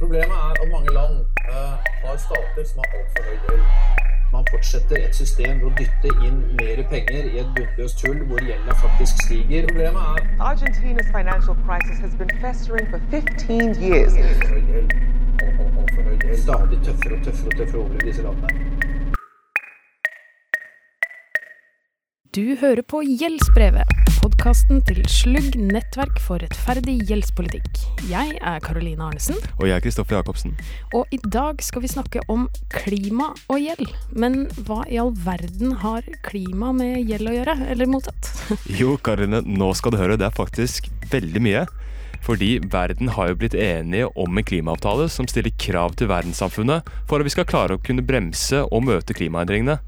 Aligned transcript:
Problemet 0.00 0.36
er 0.44 0.50
at 0.62 0.68
mange 0.74 0.90
land 0.98 1.14
eh, 1.52 1.74
har 2.04 2.16
stater 2.26 2.64
som 2.70 2.78
har 2.82 2.88
altfor 2.98 3.22
høy 3.28 3.38
gjeld. 3.46 3.62
Man 4.34 4.44
fortsetter 4.50 4.96
et 5.06 5.14
system 5.16 5.60
ved 5.62 5.68
å 5.68 5.72
dytte 5.78 6.10
inn 6.26 6.38
mer 6.58 6.80
penger 6.92 7.28
i 7.30 7.38
et 7.42 7.50
bunnløst 7.56 8.02
hull 8.06 8.20
hvor 8.28 8.42
gjelda 8.48 8.74
faktisk 8.82 9.22
stiger. 9.26 9.68
Problemet 9.70 10.02
er 10.12 10.46
Argentina's 10.50 11.08
financial 11.18 11.56
crisis 11.66 11.98
has 12.04 12.14
been 12.20 12.32
festering 12.44 12.90
for 12.92 13.00
15 13.10 13.76
years. 13.86 14.12
altfor 14.26 14.48
høy 14.54 14.64
gjeld. 14.72 14.96
Alt- 14.96 15.60
alt- 15.60 15.78
Altfor 15.80 16.02
høy 16.10 16.16
gjeld. 16.24 16.38
Stadig 16.44 16.78
tøffere 16.88 17.14
og 17.18 17.24
tøffere 17.28 17.52
og 17.52 17.58
tøffere 17.62 17.80
over 17.84 17.94
i 17.94 18.06
disse 18.10 18.22
landene. 18.22 18.50
Du 22.36 22.42
hører 22.60 22.82
på 22.92 22.98
Gjeldsbrevet, 23.20 23.88
podkasten 24.36 24.82
til 24.84 24.98
Slugg 25.08 25.54
nettverk 25.56 26.18
for 26.20 26.42
rettferdig 26.42 26.98
gjeldspolitikk. 27.08 27.78
Jeg 28.10 28.34
er 28.36 28.58
Karoline 28.60 29.00
Arnesen, 29.06 29.38
Og 29.56 29.64
jeg 29.64 29.76
er 29.78 29.80
Kristoffer 29.80 30.18
Jacobsen. 30.18 30.52
og 30.92 31.06
i 31.10 31.16
dag 31.32 31.62
skal 31.62 31.80
vi 31.82 31.88
snakke 31.88 32.20
om 32.28 32.46
klima 32.68 33.32
og 33.48 33.56
gjeld. 33.56 33.88
Men 34.12 34.46
hva 34.66 34.84
i 34.90 34.98
all 35.00 35.12
verden 35.24 35.72
har 35.80 36.02
klima 36.22 36.72
med 36.76 37.08
gjeld 37.08 37.30
å 37.30 37.32
gjøre, 37.32 37.56
eller 37.70 37.86
motsatt? 37.86 38.28
Jo, 38.80 38.98
Karoline, 38.98 39.40
nå 39.40 39.72
skal 39.74 39.92
du 39.92 39.96
høre, 39.96 40.18
det 40.18 40.26
er 40.28 40.36
faktisk 40.36 40.90
veldig 41.10 41.40
mye. 41.40 41.66
Fordi 42.20 42.58
verden 42.68 43.08
har 43.16 43.28
jo 43.30 43.36
blitt 43.40 43.54
enige 43.54 44.10
om 44.20 44.36
en 44.36 44.44
klimaavtale 44.44 45.08
som 45.08 45.26
stiller 45.26 45.54
krav 45.56 45.96
til 45.96 46.08
verdenssamfunnet 46.12 46.84
for 47.08 47.20
at 47.20 47.24
vi 47.24 47.32
skal 47.32 47.48
klare 47.48 47.76
å 47.76 47.80
kunne 47.82 48.04
bremse 48.04 48.66
og 48.68 48.84
møte 48.84 49.16
klimaendringene. 49.16 49.78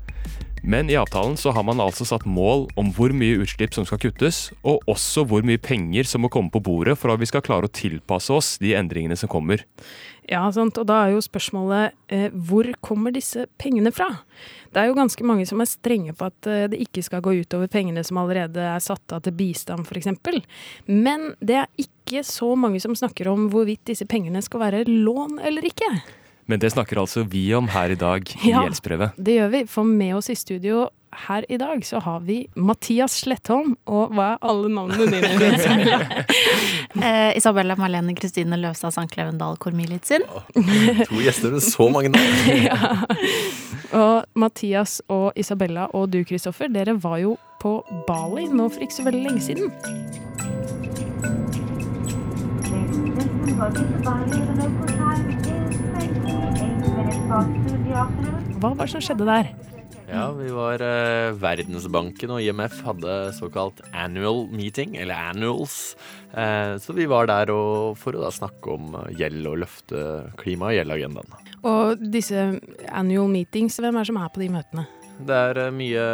Men 0.62 0.90
i 0.90 0.96
avtalen 0.98 1.36
så 1.38 1.52
har 1.54 1.64
man 1.66 1.80
altså 1.82 2.06
satt 2.08 2.26
mål 2.26 2.66
om 2.78 2.90
hvor 2.96 3.12
mye 3.14 3.38
utslipp 3.42 3.76
som 3.76 3.86
skal 3.88 4.00
kuttes, 4.02 4.48
og 4.66 4.82
også 4.90 5.24
hvor 5.28 5.46
mye 5.46 5.60
penger 5.60 6.08
som 6.08 6.24
må 6.24 6.30
komme 6.32 6.52
på 6.52 6.62
bordet 6.64 6.98
for 6.98 7.12
at 7.12 7.22
vi 7.22 7.28
skal 7.30 7.44
klare 7.46 7.68
å 7.68 7.72
tilpasse 7.72 8.32
oss 8.34 8.56
de 8.62 8.74
endringene 8.78 9.16
som 9.18 9.30
kommer. 9.30 9.64
Ja, 10.28 10.42
sant. 10.52 10.76
Og 10.76 10.84
da 10.90 10.98
er 11.06 11.14
jo 11.14 11.24
spørsmålet 11.24 11.94
eh, 12.12 12.28
hvor 12.32 12.68
kommer 12.84 13.14
disse 13.14 13.46
pengene 13.60 13.92
fra? 13.94 14.10
Det 14.74 14.82
er 14.82 14.90
jo 14.90 14.98
ganske 14.98 15.24
mange 15.24 15.46
som 15.48 15.62
er 15.64 15.70
strenge 15.70 16.12
på 16.16 16.28
at 16.28 16.48
eh, 16.50 16.66
det 16.68 16.82
ikke 16.84 17.04
skal 17.06 17.24
gå 17.24 17.38
utover 17.40 17.70
pengene 17.72 18.04
som 18.04 18.20
allerede 18.20 18.60
er 18.74 18.84
satt 18.84 19.16
av 19.16 19.24
til 19.24 19.36
bistand, 19.38 19.88
f.eks. 19.88 20.12
Men 20.90 21.32
det 21.40 21.62
er 21.62 21.72
ikke 21.80 22.22
så 22.26 22.52
mange 22.60 22.80
som 22.84 22.96
snakker 22.98 23.30
om 23.32 23.48
hvorvidt 23.52 23.86
disse 23.88 24.08
pengene 24.08 24.44
skal 24.44 24.66
være 24.66 24.84
lån 24.88 25.40
eller 25.48 25.64
ikke. 25.70 25.88
Men 26.48 26.60
det 26.62 26.70
snakker 26.72 27.02
altså 27.02 27.26
vi 27.28 27.42
om 27.54 27.68
her 27.68 27.92
i 27.92 27.98
dag 27.98 28.30
i 28.42 28.50
Ja. 28.50 28.62
Gjeldsbrevet. 28.64 29.16
Det 29.16 29.34
gjør 29.36 29.50
vi, 29.52 29.64
for 29.68 29.84
med 29.84 30.14
oss 30.16 30.30
i 30.32 30.36
studio 30.38 30.88
her 31.26 31.44
i 31.48 31.56
dag 31.56 31.84
så 31.86 32.00
har 32.04 32.20
vi 32.20 32.46
Mathias 32.54 33.12
Slettholm, 33.22 33.76
og 33.88 34.12
hva 34.16 34.34
er 34.34 34.38
alle 34.48 34.68
navnene 34.72 35.06
dine? 35.12 35.54
Isabella? 35.56 36.00
Eh, 36.98 37.36
Isabella 37.36 37.76
Marlene 37.78 38.14
Kristine 38.16 38.56
Løvstad 38.58 38.90
Sankleven 38.96 39.38
Dahl 39.38 39.56
Kormilitzin. 39.60 40.24
To 41.06 41.20
gjester 41.20 41.52
med 41.52 41.62
så 41.62 41.88
mange 41.92 42.08
navn. 42.08 42.24
ja. 42.68 42.96
Og 43.92 44.24
Mathias 44.34 44.98
og 45.08 45.32
Isabella 45.36 45.86
og 45.94 46.10
du, 46.10 46.24
Kristoffer, 46.24 46.72
dere 46.72 46.96
var 47.02 47.20
jo 47.22 47.36
på 47.62 47.78
Bali 48.08 48.48
nå 48.48 48.68
for 48.72 48.82
ikke 48.82 48.98
så 48.98 49.06
veldig 49.06 49.22
lenge 49.28 49.42
siden. 49.44 49.72
Hva 57.28 58.70
var 58.72 58.86
det 58.86 58.92
som 58.94 59.02
skjedde 59.04 59.26
der? 59.28 59.50
Ja, 60.08 60.30
vi 60.32 60.48
var 60.56 60.80
eh, 60.80 61.34
Verdensbanken 61.36 62.30
og 62.32 62.40
IMF 62.40 62.78
hadde 62.86 63.16
såkalt 63.36 63.82
annual 63.92 64.46
meeting, 64.48 64.96
eller 64.96 65.28
annuals. 65.28 65.92
Eh, 66.32 66.78
så 66.80 66.96
vi 66.96 67.04
var 67.10 67.28
der 67.28 67.52
og, 67.52 67.98
for 68.00 68.16
å 68.16 68.22
da 68.24 68.30
snakke 68.32 68.72
om 68.72 68.96
eh, 69.02 69.10
gjeld 69.20 69.50
og 69.50 69.58
løfte 69.66 70.06
klima- 70.40 70.70
og 70.70 70.78
gjeldagendaen. 70.78 71.36
Og 71.68 72.00
disse 72.14 72.46
annual 72.88 73.28
meetings, 73.28 73.76
hvem 73.76 73.92
er 73.92 74.06
det 74.06 74.12
som 74.14 74.22
er 74.22 74.32
på 74.32 74.46
de 74.46 74.48
møtene? 74.56 74.86
Det 75.28 75.34
er 75.50 75.62
eh, 75.66 75.70
mye, 75.74 76.08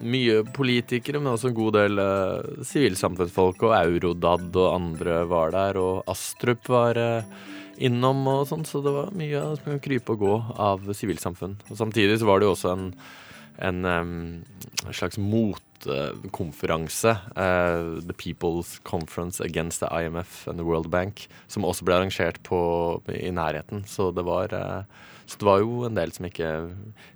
mye 0.00 0.40
politikere, 0.56 1.20
men 1.20 1.34
også 1.34 1.52
en 1.52 1.58
god 1.60 1.76
del 1.76 2.00
eh, 2.06 2.64
sivilsamfunnsfolk. 2.72 3.68
Og 3.68 3.76
Eurodad 3.82 4.48
og 4.56 4.72
andre 4.72 5.20
var 5.28 5.52
der, 5.52 5.82
og 5.84 6.08
Astrup 6.08 6.72
var 6.72 7.04
eh, 7.04 7.38
innom 7.78 8.26
og 8.30 8.44
sånn, 8.50 8.66
så 8.68 8.82
det 8.84 8.92
var 8.94 9.14
mye 9.16 9.44
kunne 9.64 9.82
krype 9.84 10.14
og 10.14 10.24
gå 10.24 10.34
av 10.58 10.90
sivilsamfunn. 10.96 11.58
Og 11.70 11.80
samtidig 11.80 12.18
så 12.20 12.28
var 12.28 12.40
det 12.40 12.48
jo 12.48 12.54
også 12.56 12.72
en, 12.74 12.86
en 13.68 13.88
em, 13.88 14.14
slags 14.90 15.20
motkonferanse, 15.22 17.14
uh, 17.36 17.98
The 18.02 18.16
People's 18.18 18.78
Conference 18.88 19.42
Against 19.44 19.84
the 19.84 19.90
IMF 19.92 20.46
and 20.50 20.58
the 20.58 20.66
World 20.66 20.90
Bank, 20.90 21.28
som 21.46 21.66
også 21.68 21.86
ble 21.86 22.00
arrangert 22.00 22.42
på, 22.46 22.58
i 23.14 23.30
nærheten. 23.34 23.86
Så 23.86 24.10
det 24.16 24.26
var 24.26 24.54
uh, 24.54 24.82
så 25.28 25.36
det 25.36 25.44
var 25.44 25.60
jo 25.60 25.82
en 25.84 25.96
del 25.96 26.12
som 26.14 26.24
ikke 26.24 26.50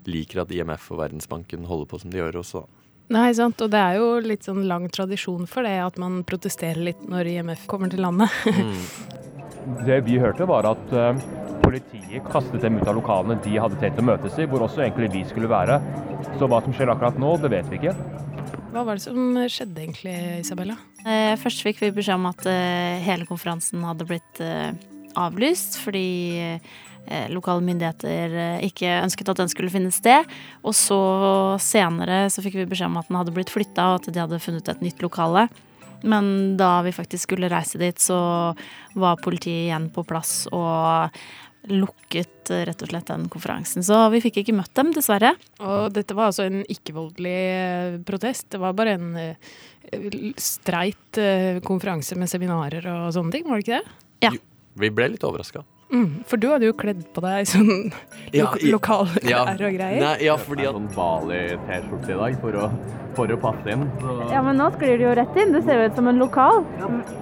liker 0.04 0.42
at 0.42 0.50
IMF 0.52 0.90
og 0.92 1.00
Verdensbanken 1.00 1.64
holder 1.64 1.88
på 1.88 2.00
som 2.02 2.12
de 2.12 2.20
gjør 2.20 2.42
også. 2.42 2.66
Nei, 3.12 3.28
sant, 3.36 3.60
og 3.60 3.72
det 3.72 3.80
er 3.80 3.98
jo 4.00 4.08
litt 4.24 4.46
sånn 4.46 4.62
lang 4.68 4.86
tradisjon 4.92 5.44
for 5.50 5.66
det, 5.68 5.74
at 5.84 5.98
man 6.00 6.22
protesterer 6.28 6.80
litt 6.80 7.02
når 7.04 7.28
IMF 7.34 7.66
kommer 7.70 7.92
til 7.92 8.04
landet. 8.04 8.32
Det 9.86 10.00
vi 10.06 10.16
hørte 10.18 10.46
var 10.48 10.66
at 10.66 10.94
uh, 10.96 11.12
politiet 11.62 12.24
kastet 12.32 12.64
dem 12.64 12.80
ut 12.80 12.88
av 12.88 12.96
lokalene 12.96 13.36
de 13.44 13.58
hadde 13.60 13.78
tenkt 13.78 14.00
å 14.00 14.06
møtes 14.06 14.38
i, 14.40 14.46
hvor 14.50 14.64
også 14.64 14.82
egentlig 14.82 15.12
vi 15.12 15.22
skulle 15.28 15.50
være. 15.50 15.76
Så 16.40 16.48
hva 16.50 16.58
som 16.64 16.74
skjer 16.74 16.90
akkurat 16.90 17.20
nå, 17.20 17.36
det 17.42 17.52
vet 17.52 17.68
vi 17.70 17.78
ikke. 17.78 17.94
Hva 18.72 18.86
var 18.88 18.96
det 18.96 19.04
som 19.04 19.36
skjedde 19.52 19.84
egentlig, 19.84 20.16
Isabella? 20.40 20.78
Eh, 21.04 21.34
først 21.40 21.62
fikk 21.66 21.82
vi 21.82 21.92
beskjed 21.94 22.16
om 22.16 22.30
at 22.30 22.46
eh, 22.48 23.02
hele 23.04 23.28
konferansen 23.28 23.84
hadde 23.84 24.08
blitt 24.08 24.40
eh, 24.42 24.72
avlyst 25.20 25.76
fordi 25.82 26.08
eh, 26.40 26.72
lokale 27.32 27.64
myndigheter 27.66 28.36
eh, 28.38 28.64
ikke 28.68 29.00
ønsket 29.02 29.32
at 29.32 29.42
den 29.42 29.52
skulle 29.52 29.72
finne 29.72 29.92
sted. 29.94 30.28
Og 30.62 30.74
så 30.76 31.02
senere 31.62 32.24
så 32.32 32.44
fikk 32.44 32.60
vi 32.60 32.68
beskjed 32.70 32.92
om 32.92 33.00
at 33.00 33.10
den 33.10 33.20
hadde 33.20 33.34
blitt 33.36 33.52
flytta, 33.52 33.92
og 33.92 34.00
at 34.00 34.10
de 34.12 34.22
hadde 34.22 34.42
funnet 34.42 34.70
et 34.70 34.84
nytt 34.84 35.02
lokale. 35.04 35.48
Men 36.02 36.56
da 36.58 36.80
vi 36.82 36.94
faktisk 36.94 37.28
skulle 37.28 37.50
reise 37.52 37.78
dit, 37.78 37.98
så 38.02 38.18
var 38.98 39.22
politiet 39.22 39.68
igjen 39.68 39.88
på 39.94 40.04
plass 40.06 40.44
og 40.50 41.14
lukket 41.70 42.50
eh, 42.50 42.64
rett 42.66 42.82
og 42.82 42.90
slett 42.90 43.10
den 43.10 43.28
konferansen. 43.30 43.84
Så 43.86 43.98
vi 44.14 44.22
fikk 44.24 44.40
ikke 44.42 44.56
møtt 44.56 44.72
dem, 44.78 44.90
dessverre. 44.94 45.34
Og 45.62 45.92
dette 45.94 46.16
var 46.18 46.32
altså 46.32 46.48
en 46.48 46.64
ikke-voldelig 46.66 47.36
eh, 47.50 47.98
protest. 48.06 48.48
Det 48.54 48.62
var 48.62 48.74
bare 48.78 48.96
en 48.98 49.12
eh, 49.20 49.52
streit 50.40 51.20
eh, 51.22 51.60
konferanse 51.66 52.18
med 52.18 52.30
seminarer 52.30 52.88
og 52.90 53.12
sånne 53.14 53.36
ting, 53.36 53.46
var 53.46 53.60
det 53.60 53.66
ikke 53.66 53.78
det? 53.78 54.00
Ja. 54.26 54.34
Vi 54.82 54.90
ble 54.94 55.12
litt 55.12 55.24
overraska. 55.28 55.62
Mm, 55.92 56.22
for 56.24 56.40
du 56.40 56.46
hadde 56.48 56.64
jo 56.64 56.72
kledd 56.72 57.02
på 57.12 57.20
deg 57.20 57.44
sånn 57.50 57.92
Ja, 58.32 58.46
lok 58.46 58.62
i- 58.64 58.70
lokalklær 58.72 59.28
Ja. 59.28 59.42
og 59.52 59.58
greier. 59.76 60.00
Nei, 60.00 60.14
ja, 60.24 60.36
fordi 60.40 60.64
at 60.64 60.72
Sånn 60.78 60.86
Bali-T-skjorte 60.94 62.14
i 62.14 62.16
dag 62.22 62.38
for 62.40 62.56
å, 62.56 62.70
for 63.18 63.28
å 63.28 63.36
passe 63.42 63.74
inn. 63.74 63.82
Så 64.00 64.14
Ja, 64.32 64.40
men 64.46 64.56
nå 64.56 64.70
sklir 64.78 64.96
du 64.96 65.04
jo 65.04 65.12
rett 65.18 65.36
inn. 65.36 65.52
Du 65.52 65.60
ser 65.66 65.82
jo 65.82 65.90
ut 65.90 65.98
som 66.00 66.08
en 66.08 66.18
lokal. 66.22 66.62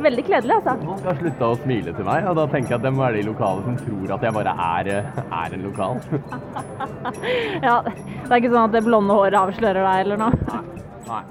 Veldig 0.06 0.24
kledelig, 0.28 0.60
altså. 0.60 0.76
noen 0.84 1.02
skal 1.02 1.18
slutte 1.18 1.48
å 1.50 1.58
smile 1.64 1.96
til 1.98 2.06
meg, 2.06 2.28
og 2.30 2.38
da 2.38 2.46
tenker 2.54 2.76
jeg 2.76 2.78
at 2.78 2.86
det 2.86 2.92
må 2.94 3.02
være 3.08 3.18
de 3.18 3.26
lokale 3.32 3.66
som 3.66 3.76
tror 3.82 4.14
at 4.14 4.22
jeg 4.28 4.36
bare 4.38 4.54
er, 4.70 4.92
er 5.42 5.58
en 5.58 5.66
lokal. 5.66 5.98
Ja, 7.66 7.80
Det 7.82 8.30
er 8.30 8.38
ikke 8.38 8.52
sånn 8.54 8.68
at 8.68 8.72
det 8.78 8.84
blonde 8.86 9.14
håret 9.18 9.34
avslører 9.40 9.82
deg 9.82 10.04
eller 10.06 10.20
noe? 10.22 10.32
Nei. 10.46 10.62
Nei. 11.10 11.22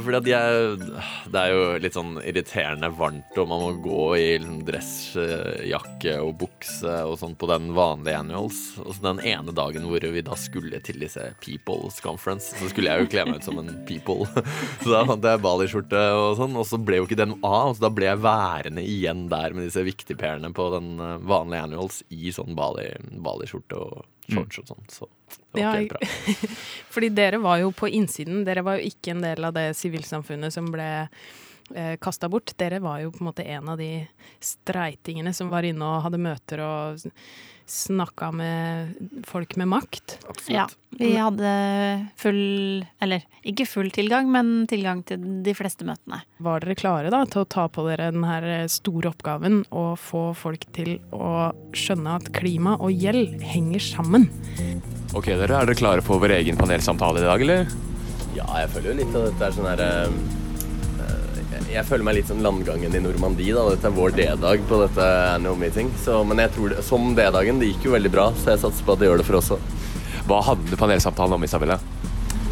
Fordi 0.00 0.30
jeg, 0.32 0.76
Det 1.32 1.40
er 1.40 1.52
jo 1.52 1.64
litt 1.82 1.96
sånn 1.96 2.14
irriterende 2.22 2.88
varmt, 2.96 3.36
og 3.40 3.48
man 3.50 3.62
må 3.64 3.70
gå 3.84 4.04
i 4.16 4.26
liksom 4.38 4.62
dressjakke 4.68 6.14
og 6.22 6.36
bukse 6.40 6.94
og 7.08 7.16
sånn 7.20 7.34
på 7.38 7.48
den 7.50 7.70
vanlige 7.76 8.20
annuals. 8.22 8.60
Og 8.82 8.94
så 8.96 9.04
den 9.04 9.22
ene 9.32 9.54
dagen 9.56 9.86
hvor 9.88 10.06
vi 10.14 10.24
da 10.24 10.36
skulle 10.38 10.80
til 10.84 11.00
disse 11.02 11.28
People's 11.44 12.00
Conference, 12.04 12.54
så 12.58 12.70
skulle 12.72 12.92
jeg 12.92 13.04
jo 13.04 13.10
kle 13.12 13.26
meg 13.28 13.40
ut 13.42 13.48
som 13.48 13.60
en 13.60 13.72
people. 13.88 14.26
Så 14.82 14.90
da 14.92 15.04
fant 15.08 15.24
jeg 15.26 15.42
Bali-skjorte 15.44 16.00
og 16.16 16.36
sånn, 16.38 16.56
og 16.58 16.66
så 16.68 16.78
ble 16.80 16.98
jo 17.00 17.06
ikke 17.06 17.18
den 17.20 17.36
av. 17.44 17.74
Så 17.76 17.84
da 17.84 17.90
ble 17.94 18.08
jeg 18.08 18.22
værende 18.24 18.82
igjen 18.84 19.26
der 19.32 19.54
med 19.54 19.68
disse 19.68 19.84
viktigperene 19.86 20.50
på 20.56 20.68
den 20.74 20.94
eh, 21.02 21.18
vanlige 21.28 21.68
annuals 21.68 22.00
i 22.14 22.32
sånn 22.34 22.56
Bali- 22.58 22.96
Bali-skjorte 23.22 23.78
og 23.78 24.02
shorts 24.32 24.62
og 24.62 24.72
sånn. 24.72 24.88
Så 24.92 25.08
det 25.52 25.64
var 25.64 25.78
ikke 25.78 25.78
helt 25.78 25.94
bra. 25.94 26.48
Fordi 26.96 27.12
dere 27.16 27.40
var 27.42 27.62
jo 27.62 27.70
på 27.76 27.90
innsiden. 27.92 28.42
Dere 28.48 28.64
var 28.66 28.78
jo 28.78 28.90
ikke 28.92 29.14
en 29.14 29.24
del 29.24 29.48
av 29.48 29.56
det 29.56 29.68
sivilsamfunnet 29.78 30.54
som 30.54 30.68
ble 30.72 30.88
eh, 31.74 31.94
kasta 32.02 32.28
bort. 32.32 32.54
Dere 32.60 32.82
var 32.82 33.00
jo 33.04 33.12
på 33.14 33.22
en 33.22 33.30
måte 33.30 33.46
en 33.46 33.72
av 33.72 33.80
de 33.80 34.04
streitingene 34.42 35.32
som 35.36 35.52
var 35.52 35.66
inne 35.66 35.86
og 35.86 36.04
hadde 36.06 36.22
møter 36.22 36.62
og 36.64 37.08
snakka 37.72 38.32
med 38.34 38.94
folk 39.26 39.54
med 39.56 39.68
makt. 39.70 40.18
Ja, 40.50 40.66
vi 40.98 41.12
hadde 41.16 41.52
full 42.20 42.84
Eller 43.00 43.22
ikke 43.46 43.66
full 43.66 43.90
tilgang, 43.94 44.28
men 44.32 44.66
tilgang 44.70 45.02
til 45.06 45.22
de 45.46 45.54
fleste 45.56 45.86
møtene. 45.88 46.20
Var 46.42 46.64
dere 46.64 46.76
klare 46.78 47.12
da 47.14 47.22
til 47.30 47.44
å 47.44 47.48
ta 47.48 47.68
på 47.72 47.86
dere 47.86 48.10
den 48.12 48.26
her 48.26 48.66
store 48.72 49.12
oppgaven 49.12 49.62
og 49.70 49.94
få 50.02 50.24
folk 50.36 50.66
til 50.76 50.98
å 51.14 51.52
skjønne 51.76 52.18
at 52.20 52.32
klima 52.36 52.76
og 52.78 52.92
gjeld 52.92 53.40
henger 53.54 53.82
sammen? 53.82 54.28
Ok, 55.14 55.32
dere, 55.32 55.62
Er 55.62 55.66
dere 55.66 55.78
klare 55.78 56.04
for 56.04 56.22
vår 56.22 56.38
egen 56.40 56.60
panelsamtale 56.60 57.22
i 57.22 57.26
dag, 57.26 57.42
eller? 57.46 57.66
Ja, 58.36 58.46
jeg 58.62 58.70
føler 58.72 58.92
jo 58.92 59.00
litt 59.02 59.16
at 59.16 59.26
dette 59.28 59.48
er 59.48 59.56
sånn 59.56 59.68
her 59.68 59.82
eh, 59.84 60.14
Jeg 61.72 61.86
føler 61.88 62.04
meg 62.04 62.18
litt 62.18 62.28
som 62.28 62.40
landgangen 62.44 62.92
i 62.94 63.00
Normandie. 63.00 63.54
da. 63.56 63.62
Dette 63.72 63.88
er 63.88 63.94
vår 63.96 64.12
D-dag 64.16 64.64
på 64.68 64.80
dette 64.82 65.06
annual 65.38 65.56
meeting. 65.56 65.88
Så, 66.04 66.18
men 66.28 66.42
jeg 66.42 66.52
tror 66.56 66.74
det, 66.74 66.82
som 66.84 67.14
D-dagen, 67.16 67.60
det 67.62 67.70
gikk 67.72 67.86
jo 67.88 67.94
veldig 67.96 68.12
bra, 68.12 68.26
så 68.36 68.52
jeg 68.52 68.60
satser 68.66 68.84
på 68.84 68.92
at 68.96 69.00
det 69.00 69.08
gjør 69.08 69.22
det 69.22 69.28
for 69.30 69.40
oss 69.40 69.52
òg. 69.56 69.70
Hva 70.28 70.42
handler 70.46 70.80
panelsamtalen 70.82 71.38
om, 71.38 71.44
Isabella? 71.48 71.78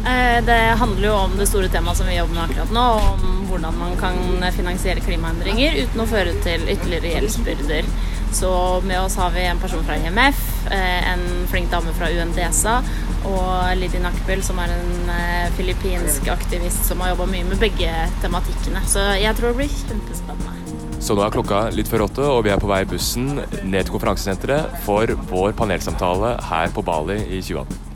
Eh, 0.01 0.39
Det 0.45 0.57
handler 0.81 1.07
jo 1.07 1.13
om 1.27 1.35
det 1.37 1.45
store 1.47 1.69
temaet 1.69 1.97
som 2.01 2.07
vi 2.09 2.17
jobber 2.17 2.33
med 2.33 2.49
akkurat 2.49 2.73
nå, 2.73 2.85
om 3.11 3.45
hvordan 3.51 3.77
man 3.77 3.93
kan 4.01 4.17
finansiere 4.55 5.03
klimaendringer 5.05 5.77
uten 5.83 6.01
å 6.01 6.07
føre 6.09 6.33
til 6.41 6.65
ytterligere 6.65 7.13
gjeldsbyrder. 7.13 7.85
Så 8.33 8.49
med 8.87 8.97
oss 9.03 9.15
har 9.19 9.29
vi 9.35 9.43
en 9.45 9.59
person 9.59 9.83
fra 9.85 9.99
IMF, 10.01 10.41
eh, 10.71 11.11
en 11.13 11.25
flink 11.51 11.69
dame 11.69 11.93
fra 11.93 12.09
UNDESA 12.09 12.79
og 13.27 13.77
Lidi 13.79 13.99
Nakbel, 14.01 14.41
som 14.45 14.59
er 14.63 14.73
en 14.73 15.11
eh, 15.13 15.51
filippinsk 15.57 16.27
aktivist 16.33 16.87
som 16.89 17.03
har 17.03 17.13
jobba 17.13 17.27
mye 17.31 17.47
med 17.49 17.61
begge 17.61 17.91
tematikkene. 18.23 18.81
Så 18.89 19.03
jeg 19.21 19.37
tror 19.37 19.51
det 19.51 19.61
blir 19.61 19.75
kjempespennende. 19.75 20.57
Så 21.01 21.15
nå 21.17 21.23
er 21.25 21.33
klokka 21.33 21.63
litt 21.73 21.89
før 21.89 22.05
åtte, 22.05 22.25
og 22.29 22.43
vi 22.45 22.51
er 22.53 22.59
på 22.61 22.69
vei 22.69 22.83
i 22.83 22.89
bussen 22.89 23.39
ned 23.41 23.87
til 23.87 23.95
konferansesenteret 23.95 24.75
for 24.85 25.09
vår 25.31 25.55
panelsamtale 25.57 26.35
her 26.45 26.73
på 26.75 26.83
Bali 26.85 27.17
i 27.25 27.39
2018. 27.41 27.87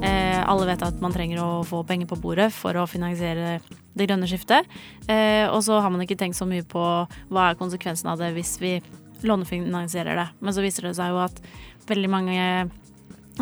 Eh, 0.00 0.40
alle 0.44 0.68
vet 0.68 0.84
at 0.84 1.00
man 1.00 1.12
trenger 1.12 1.40
å 1.44 1.48
få 1.68 1.82
penger 1.88 2.08
på 2.08 2.18
bordet 2.20 2.50
for 2.56 2.76
å 2.76 2.86
finansiere 2.88 3.58
det 3.96 4.06
grønne 4.08 4.28
skiftet. 4.28 4.68
Eh, 5.08 5.46
og 5.48 5.60
så 5.64 5.80
har 5.80 5.92
man 5.92 6.04
ikke 6.04 6.18
tenkt 6.20 6.38
så 6.38 6.48
mye 6.48 6.64
på 6.68 6.84
hva 7.32 7.48
er 7.48 7.58
konsekvensen 7.60 8.12
av 8.12 8.20
det 8.20 8.32
hvis 8.36 8.54
vi 8.62 8.76
lånefinansierer 9.24 10.16
det. 10.20 10.28
Men 10.40 10.56
så 10.56 10.64
viser 10.64 10.88
det 10.88 10.94
seg 10.96 11.12
jo 11.12 11.20
at 11.24 11.40
veldig 11.88 12.12
mange 12.12 12.46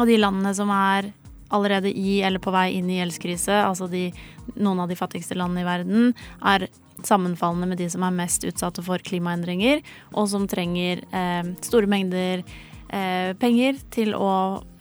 av 0.01 0.11
de 0.11 0.19
landene 0.21 0.55
som 0.57 0.71
er 0.75 1.13
allerede 1.55 1.91
i 1.91 2.19
eller 2.25 2.43
på 2.45 2.53
vei 2.53 2.71
inn 2.77 2.91
i 2.93 2.99
gjeldskrise, 2.99 3.63
altså 3.65 3.89
de, 3.91 4.09
noen 4.57 4.83
av 4.85 4.91
de 4.91 4.99
fattigste 4.99 5.37
landene 5.39 5.65
i 5.65 5.69
verden, 5.69 6.11
er 6.45 6.69
sammenfallende 7.07 7.71
med 7.71 7.81
de 7.81 7.87
som 7.91 8.05
er 8.05 8.17
mest 8.17 8.45
utsatte 8.49 8.83
for 8.85 9.03
klimaendringer, 9.05 9.81
og 10.13 10.29
som 10.33 10.49
trenger 10.51 11.05
eh, 11.15 11.53
store 11.65 11.89
mengder 11.91 12.43
eh, 12.43 13.33
penger 13.39 13.79
til 13.95 14.15
å 14.19 14.33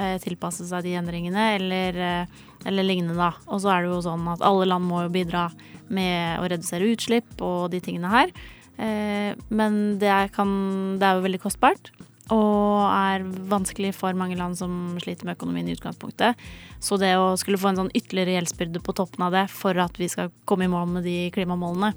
eh, 0.02 0.18
tilpasse 0.24 0.68
seg 0.68 0.86
de 0.88 0.98
endringene, 1.00 1.52
eller, 1.60 2.02
eh, 2.02 2.44
eller 2.68 2.88
lignende, 2.88 3.18
da. 3.20 3.32
Og 3.48 3.64
så 3.64 3.74
er 3.74 3.86
det 3.86 3.94
jo 3.94 4.04
sånn 4.10 4.28
at 4.34 4.44
alle 4.46 4.68
land 4.68 4.88
må 4.90 5.06
jo 5.06 5.14
bidra 5.14 5.48
med 5.94 6.42
å 6.42 6.50
redusere 6.52 6.90
utslipp 6.92 7.40
og 7.46 7.70
de 7.72 7.82
tingene 7.84 8.12
her. 8.12 8.34
Eh, 8.78 9.32
men 9.50 9.98
det 10.02 10.18
kan, 10.36 10.52
det 11.00 11.08
er 11.08 11.18
jo 11.18 11.26
veldig 11.30 11.44
kostbart. 11.46 11.94
Og 12.34 12.88
er 12.92 13.24
vanskelig 13.48 13.94
for 13.96 14.18
mange 14.18 14.38
land 14.40 14.58
som 14.60 14.98
sliter 15.04 15.28
med 15.28 15.38
økonomien 15.38 15.70
i 15.70 15.76
utgangspunktet. 15.78 16.40
Så 16.84 17.00
det 17.00 17.14
å 17.20 17.36
skulle 17.40 17.60
få 17.62 17.72
en 17.72 17.84
sånn 17.84 17.94
ytterligere 17.96 18.36
gjeldsbyrde 18.38 18.84
på 18.84 18.96
toppen 18.98 19.28
av 19.28 19.36
det 19.36 19.46
for 19.54 19.78
at 19.80 20.00
vi 20.00 20.10
skal 20.12 20.34
komme 20.50 20.68
i 20.68 20.72
mål 20.72 20.98
med 20.98 21.08
de 21.08 21.20
klimamålene, 21.36 21.94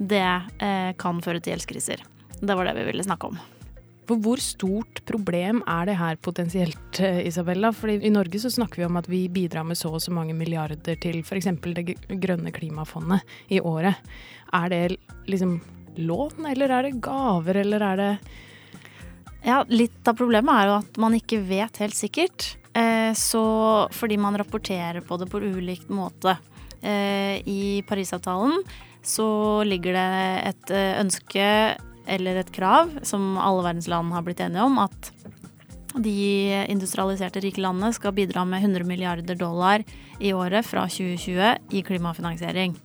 det 0.00 0.26
eh, 0.64 0.92
kan 1.00 1.22
føre 1.24 1.40
til 1.40 1.54
gjeldskriser. 1.54 2.04
Det 2.40 2.56
var 2.56 2.68
det 2.68 2.76
vi 2.78 2.86
ville 2.88 3.04
snakke 3.04 3.32
om. 3.32 3.40
For 4.10 4.18
hvor 4.18 4.40
stort 4.42 5.04
problem 5.06 5.60
er 5.70 5.84
det 5.86 5.94
her 6.00 6.16
potensielt, 6.18 6.98
eh, 6.98 7.20
Isabella? 7.28 7.70
Fordi 7.72 8.00
i 8.02 8.10
Norge 8.10 8.40
så 8.42 8.50
snakker 8.50 8.82
vi 8.82 8.88
om 8.88 8.96
at 8.98 9.08
vi 9.08 9.28
bidrar 9.28 9.64
med 9.68 9.78
så 9.78 9.92
og 9.94 10.02
så 10.02 10.10
mange 10.10 10.34
milliarder 10.34 10.96
til 10.98 11.20
f.eks. 11.22 11.46
det 11.62 11.94
grønne 12.18 12.50
klimafondet 12.50 13.22
i 13.48 13.60
året. 13.60 14.00
Er 14.52 14.68
det 14.68 14.96
liksom 15.30 15.60
lån, 15.96 16.46
eller 16.50 16.74
er 16.74 16.88
det 16.88 17.00
gaver, 17.04 17.60
eller 17.62 17.86
er 17.86 17.96
det 17.96 18.10
Ja, 19.44 19.62
litt 19.68 20.08
av 20.08 20.18
problemet 20.18 20.52
er 20.52 20.68
jo 20.68 20.78
at 20.82 20.98
man 21.00 21.16
ikke 21.16 21.40
vet 21.48 21.80
helt 21.80 21.96
sikkert. 21.96 22.54
Eh, 22.76 23.12
så 23.16 23.42
fordi 23.92 24.18
man 24.20 24.36
rapporterer 24.38 25.00
på 25.00 25.16
det 25.16 25.30
på 25.30 25.40
ulikt 25.40 25.88
måte. 25.88 26.36
Eh, 26.82 27.40
I 27.48 27.82
Parisavtalen 27.88 28.62
så 29.02 29.62
ligger 29.64 29.96
det 29.96 30.10
et 30.52 30.74
eh, 30.76 31.00
ønske 31.00 31.46
eller 32.10 32.40
et 32.40 32.52
krav 32.52 32.92
som 33.06 33.38
alle 33.38 33.64
verdens 33.64 33.88
land 33.88 34.12
har 34.12 34.24
blitt 34.26 34.40
enige 34.44 34.66
om, 34.66 34.78
at 34.82 35.10
de 35.94 36.64
industrialiserte 36.70 37.42
rike 37.42 37.62
landene 37.62 37.90
skal 37.94 38.14
bidra 38.14 38.44
med 38.46 38.62
100 38.62 38.86
milliarder 38.86 39.38
dollar 39.38 39.82
i 40.20 40.32
året 40.32 40.66
fra 40.66 40.86
2020 40.86 41.74
i 41.74 41.82
klimafinansiering. 41.86 42.76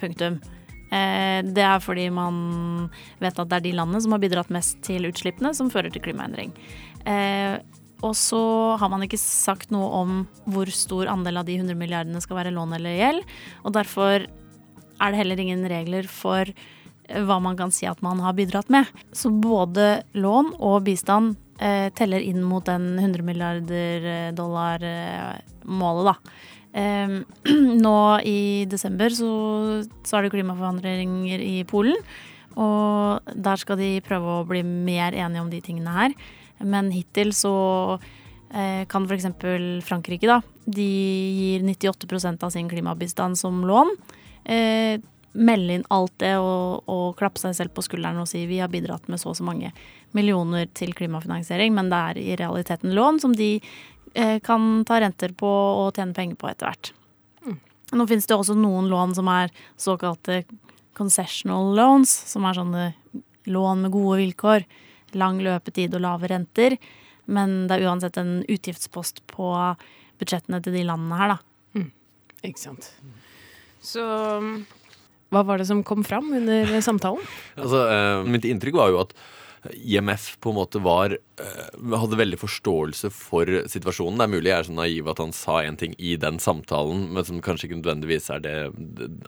Punktum. 0.00 0.40
Eh, 0.90 1.42
Det 1.44 1.64
er 1.64 1.80
fordi 1.84 2.08
man 2.12 2.90
vet 3.20 3.38
at 3.38 3.48
det 3.48 3.56
er 3.58 3.66
de 3.66 3.72
landene 3.76 4.00
som 4.02 4.12
har 4.14 4.22
bidratt 4.22 4.50
mest 4.50 4.80
til 4.82 5.08
utslippene, 5.08 5.54
som 5.54 5.70
fører 5.70 5.92
til 5.92 6.02
klimaendring. 6.02 6.52
Eh, 7.06 7.58
Og 8.00 8.14
så 8.14 8.78
har 8.78 8.88
man 8.88 9.02
ikke 9.02 9.18
sagt 9.18 9.72
noe 9.74 9.88
om 9.90 10.28
hvor 10.46 10.70
stor 10.70 11.08
andel 11.10 11.40
av 11.40 11.46
de 11.46 11.56
100 11.58 11.74
milliardene 11.74 12.20
skal 12.22 12.36
være 12.36 12.52
lån 12.54 12.76
eller 12.76 12.94
gjeld. 12.94 13.24
Og 13.64 13.72
derfor 13.74 14.22
er 15.00 15.10
det 15.10 15.18
heller 15.18 15.40
ingen 15.42 15.64
regler 15.66 16.06
for 16.06 16.46
eh, 16.46 17.22
hva 17.26 17.40
man 17.42 17.56
kan 17.58 17.72
si 17.74 17.86
at 17.86 18.00
man 18.00 18.20
har 18.20 18.34
bidratt 18.38 18.70
med. 18.70 18.86
Så 19.12 19.32
både 19.34 20.04
lån 20.14 20.54
og 20.60 20.84
bistand 20.84 21.36
teller 21.58 22.22
inn 22.22 22.38
mot 22.46 22.62
den 22.64 22.94
100 23.00 23.24
milliarder 23.26 24.30
dollar-målet, 24.30 26.04
da. 26.06 26.14
Eh, 26.78 27.18
nå 27.84 27.98
i 28.28 28.40
desember 28.70 29.14
så, 29.14 29.30
så 30.06 30.18
er 30.18 30.26
det 30.26 30.34
klimaforandringer 30.36 31.42
i 31.42 31.62
Polen. 31.68 31.98
Og 32.58 33.34
der 33.34 33.60
skal 33.60 33.78
de 33.78 33.98
prøve 34.06 34.40
å 34.40 34.46
bli 34.48 34.64
mer 34.66 35.14
enige 35.14 35.42
om 35.44 35.50
de 35.50 35.60
tingene 35.64 35.94
her. 35.94 36.16
Men 36.58 36.90
hittil 36.90 37.30
så 37.36 37.54
eh, 38.50 38.82
kan 38.90 39.06
f.eks. 39.06 39.28
Frankrike, 39.86 40.26
da. 40.26 40.40
De 40.66 40.88
gir 40.88 41.66
98% 41.66 42.42
av 42.44 42.54
sin 42.54 42.70
klimabistand 42.70 43.38
som 43.38 43.62
lån. 43.68 43.94
Eh, 44.48 44.98
melde 45.38 45.76
inn 45.76 45.86
alt 45.92 46.14
det 46.22 46.34
og, 46.40 46.88
og 46.90 47.12
klappe 47.18 47.38
seg 47.38 47.54
selv 47.54 47.74
på 47.76 47.84
skulderen 47.84 48.18
og 48.22 48.26
si 48.30 48.42
vi 48.48 48.58
har 48.62 48.70
bidratt 48.72 49.06
med 49.12 49.20
så 49.20 49.30
og 49.30 49.36
så 49.38 49.44
mange 49.46 49.70
millioner 50.16 50.66
til 50.74 50.94
klimafinansiering, 50.96 51.74
men 51.76 51.92
det 51.92 51.98
er 51.98 52.20
i 52.22 52.36
realiteten 52.40 52.94
lån 52.96 53.20
som 53.22 53.36
de 53.36 53.58
kan 54.44 54.68
ta 54.88 55.00
renter 55.02 55.34
på 55.36 55.48
og 55.48 55.96
tjene 55.96 56.16
penger 56.16 56.38
på 56.40 56.48
etter 56.50 56.70
hvert. 56.70 56.92
Nå 57.96 58.04
finnes 58.08 58.28
det 58.28 58.36
også 58.36 58.56
noen 58.58 58.90
lån 58.90 59.14
som 59.16 59.28
er 59.32 59.52
såkalte 59.80 60.42
concessional 60.98 61.72
loans, 61.78 62.12
som 62.28 62.44
er 62.44 62.58
sånne 62.58 62.86
lån 63.48 63.84
med 63.86 63.94
gode 63.94 64.18
vilkår, 64.20 64.66
lang 65.16 65.40
løpetid 65.40 65.96
og 65.96 66.04
lave 66.04 66.28
renter, 66.28 66.76
men 67.32 67.62
det 67.68 67.78
er 67.78 67.86
uansett 67.88 68.18
en 68.20 68.42
utgiftspost 68.44 69.22
på 69.30 69.52
budsjettene 70.20 70.60
til 70.64 70.76
de 70.76 70.84
landene 70.88 71.20
her, 71.20 71.36
da. 71.36 71.84
Ikke 72.46 72.60
sant. 72.60 72.90
Så 73.82 74.04
hva 75.32 75.42
var 75.44 75.60
det 75.60 75.66
som 75.68 75.82
kom 75.86 76.04
fram 76.06 76.30
under 76.38 76.78
samtalen? 76.84 77.24
Altså, 77.58 77.82
eh, 77.92 78.28
mitt 78.30 78.46
inntrykk 78.48 78.78
var 78.78 78.92
jo 78.92 79.02
at 79.02 79.12
IMF 79.74 80.36
på 80.42 80.52
en 80.52 80.58
måte 80.58 80.80
var 80.82 81.14
eh, 81.14 81.96
hadde 82.02 82.18
veldig 82.20 82.38
forståelse 82.40 83.10
for 83.14 83.50
situasjonen. 83.70 84.20
Det 84.20 84.26
er 84.26 84.32
mulig 84.34 84.52
jeg 84.52 84.58
er 84.58 84.68
så 84.68 84.76
naiv 84.76 85.10
at 85.10 85.22
han 85.22 85.34
sa 85.36 85.58
en 85.62 85.78
ting 85.80 85.96
i 85.98 86.14
den 86.20 86.38
samtalen, 86.42 87.08
men 87.14 87.26
som 87.26 87.42
kanskje 87.44 87.68
ikke 87.68 87.80
nødvendigvis 87.80 88.30
er 88.34 88.44
det 88.44 88.56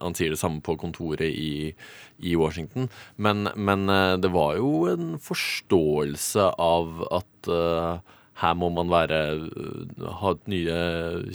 Han 0.00 0.16
sier 0.16 0.34
det 0.34 0.40
samme 0.40 0.62
på 0.64 0.76
kontoret 0.80 1.26
i, 1.26 1.74
i 2.18 2.36
Washington. 2.38 2.88
Men, 3.16 3.50
men 3.56 3.88
eh, 3.90 4.16
det 4.22 4.32
var 4.34 4.56
jo 4.60 4.86
en 4.92 5.12
forståelse 5.22 6.52
av 6.60 7.04
at 7.20 7.50
eh, 7.50 8.16
her 8.40 8.54
må 8.56 8.70
man 8.72 8.88
være 8.88 9.20
eh, 9.36 10.08
ha 10.22 10.32
nye 10.48 10.80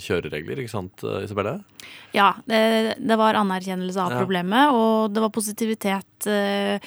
kjøreregler, 0.02 0.58
ikke 0.64 0.72
sant, 0.74 1.04
eh, 1.06 1.22
Isabelle? 1.26 1.56
Ja, 2.16 2.32
det, 2.50 2.60
det 2.98 3.18
var 3.20 3.38
anerkjennelse 3.38 4.00
av 4.02 4.14
Ja. 4.16 4.20
problemet, 4.22 4.74
og 4.74 5.12
det 5.14 5.22
var 5.22 5.30
positivitet 5.34 6.26
eh, 6.26 6.78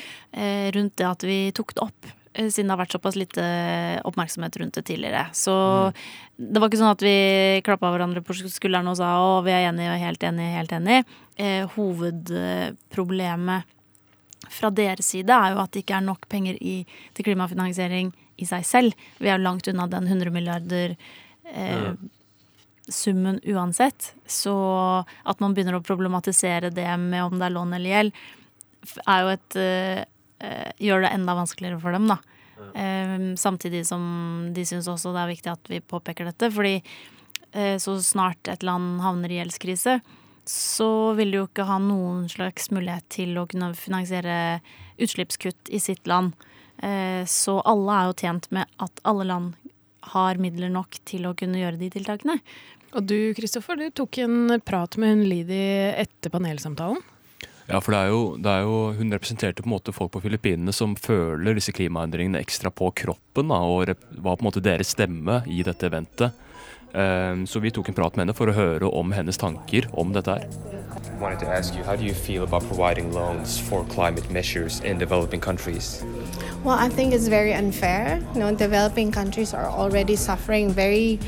rundt 0.75 0.95
det 0.99 1.07
at 1.07 1.23
vi 1.27 1.41
tok 1.55 1.75
det 1.77 1.85
opp. 1.87 2.15
Siden 2.39 2.69
det 2.69 2.75
har 2.75 2.79
vært 2.83 2.93
såpass 2.93 3.15
lite 3.17 3.43
oppmerksomhet 4.07 4.55
rundt 4.61 4.75
det 4.77 4.83
tidligere. 4.87 5.25
Så 5.35 5.51
det 6.37 6.61
var 6.61 6.69
ikke 6.69 6.79
sånn 6.79 6.93
at 6.93 7.01
vi 7.03 7.15
klappa 7.65 7.89
hverandre 7.91 8.21
på 8.23 8.35
skulderen 8.37 8.87
og 8.87 8.95
sa 8.99 9.09
å, 9.19 9.41
vi 9.43 9.51
er 9.51 9.65
enige, 9.71 9.89
og 9.91 10.03
helt 10.05 10.23
enige, 10.23 10.53
helt 10.55 10.75
enige. 10.77 11.01
Eh, 11.41 11.65
hovedproblemet 11.73 13.63
fra 14.49 14.69
deres 14.73 15.09
side 15.11 15.33
er 15.35 15.53
jo 15.53 15.59
at 15.61 15.73
det 15.75 15.83
ikke 15.83 15.97
er 15.99 16.05
nok 16.05 16.29
penger 16.31 16.55
i, 16.63 16.77
til 17.17 17.27
klimafinansiering 17.27 18.13
i 18.39 18.47
seg 18.47 18.65
selv. 18.67 19.09
Vi 19.19 19.29
er 19.29 19.37
jo 19.37 19.45
langt 19.45 19.67
unna 19.71 19.87
den 19.91 20.07
100 20.07 20.33
milliarder 20.35 20.95
eh, 21.51 21.91
summen 22.89 23.39
uansett. 23.43 24.13
Så 24.25 24.55
at 25.05 25.43
man 25.43 25.55
begynner 25.55 25.79
å 25.79 25.85
problematisere 25.85 26.71
det 26.73 26.89
med 27.01 27.23
om 27.25 27.37
det 27.39 27.49
er 27.49 27.55
lån 27.55 27.77
eller 27.77 27.95
gjeld, 27.95 28.25
er 29.05 29.23
jo 29.23 29.31
et 29.35 29.59
eh, 29.59 30.03
eh, 30.39 30.67
Gjør 30.79 31.03
det 31.03 31.13
enda 31.13 31.35
vanskeligere 31.35 31.81
for 31.83 31.95
dem, 31.95 32.07
da. 32.09 32.19
Eh, 32.75 33.35
samtidig 33.39 33.85
som 33.87 34.03
de 34.55 34.65
syns 34.67 34.87
også 34.91 35.13
det 35.15 35.23
er 35.23 35.33
viktig 35.33 35.51
at 35.53 35.71
vi 35.71 35.81
påpeker 35.83 36.29
dette. 36.29 36.51
Fordi 36.53 36.77
eh, 36.79 37.75
så 37.81 37.97
snart 38.03 38.51
et 38.51 38.65
land 38.65 39.01
havner 39.03 39.31
i 39.31 39.41
gjeldskrise, 39.41 39.99
så 40.49 40.91
vil 41.17 41.33
de 41.33 41.41
jo 41.41 41.47
ikke 41.49 41.67
ha 41.69 41.77
noen 41.83 42.23
slags 42.31 42.71
mulighet 42.73 43.05
til 43.13 43.37
å 43.37 43.45
kunne 43.49 43.73
finansiere 43.77 44.59
utslippskutt 44.99 45.69
i 45.69 45.81
sitt 45.83 46.09
land. 46.09 46.33
Eh, 46.83 47.25
Så 47.25 47.59
alle 47.67 47.91
er 47.95 48.09
jo 48.09 48.17
tjent 48.17 48.49
med 48.55 48.65
at 48.79 49.01
alle 49.03 49.27
land 49.27 49.53
har 50.13 50.39
midler 50.41 50.71
nok 50.71 50.99
til 51.05 51.27
å 51.27 51.35
kunne 51.37 51.59
gjøre 51.59 51.79
de 51.79 51.89
tiltakene. 51.93 52.39
Og 52.95 53.05
du 53.05 53.33
Kristoffer, 53.37 53.77
du 53.77 53.89
tok 53.93 54.17
en 54.23 54.59
prat 54.65 54.97
med 54.97 55.13
hun 55.13 55.25
Lidi 55.29 55.61
etter 55.93 56.31
panelsamtalen. 56.33 57.01
Ja, 57.69 57.77
for 57.85 57.93
det 57.93 57.99
er, 57.99 58.09
jo, 58.09 58.21
det 58.41 58.49
er 58.49 58.63
jo, 58.65 58.77
Hun 58.97 59.13
representerte 59.13 59.61
på 59.61 59.69
en 59.69 59.75
måte 59.75 59.93
folk 59.93 60.09
på 60.15 60.23
Filippinene 60.23 60.73
som 60.73 60.95
føler 60.97 61.53
disse 61.59 61.73
klimaendringene 61.75 62.41
ekstra 62.41 62.71
på 62.73 62.89
kroppen. 62.97 63.51
Da, 63.53 63.59
og 63.61 63.93
var 64.17 64.39
på 64.39 64.41
en 64.41 64.49
måte 64.49 64.63
deres 64.65 64.95
stemme 64.95 65.43
i 65.45 65.61
dette 65.65 65.85
eventet. 65.85 66.33
Um, 66.89 67.45
så 67.45 67.61
vi 67.61 67.69
tok 67.69 67.91
en 67.91 67.99
prat 67.99 68.15
med 68.15 68.25
henne 68.25 68.33
for 68.33 68.49
å 68.49 68.57
høre 68.57 68.89
om 68.89 69.13
hennes 69.13 69.37
tanker 69.37 69.85
om 69.93 70.15
dette 70.15 70.39
her. 70.39 70.78
Wanted 71.19 71.39
to 71.39 71.47
ask 71.47 71.75
you, 71.75 71.83
how 71.83 71.95
do 71.95 72.03
you 72.03 72.13
feel 72.13 72.43
about 72.43 72.63
providing 72.63 73.11
loans 73.11 73.59
for 73.59 73.83
climate 73.85 74.29
measures 74.31 74.79
in 74.81 74.97
developing 74.97 75.39
countries? 75.39 76.03
Well, 76.63 76.77
I 76.77 76.89
think 76.89 77.13
it's 77.13 77.27
very 77.27 77.53
unfair. 77.53 78.21
You 78.33 78.39
know, 78.39 78.55
developing 78.55 79.11
countries 79.11 79.53
are 79.53 79.67
already 79.67 80.15
suffering 80.15 80.69
very 80.69 81.19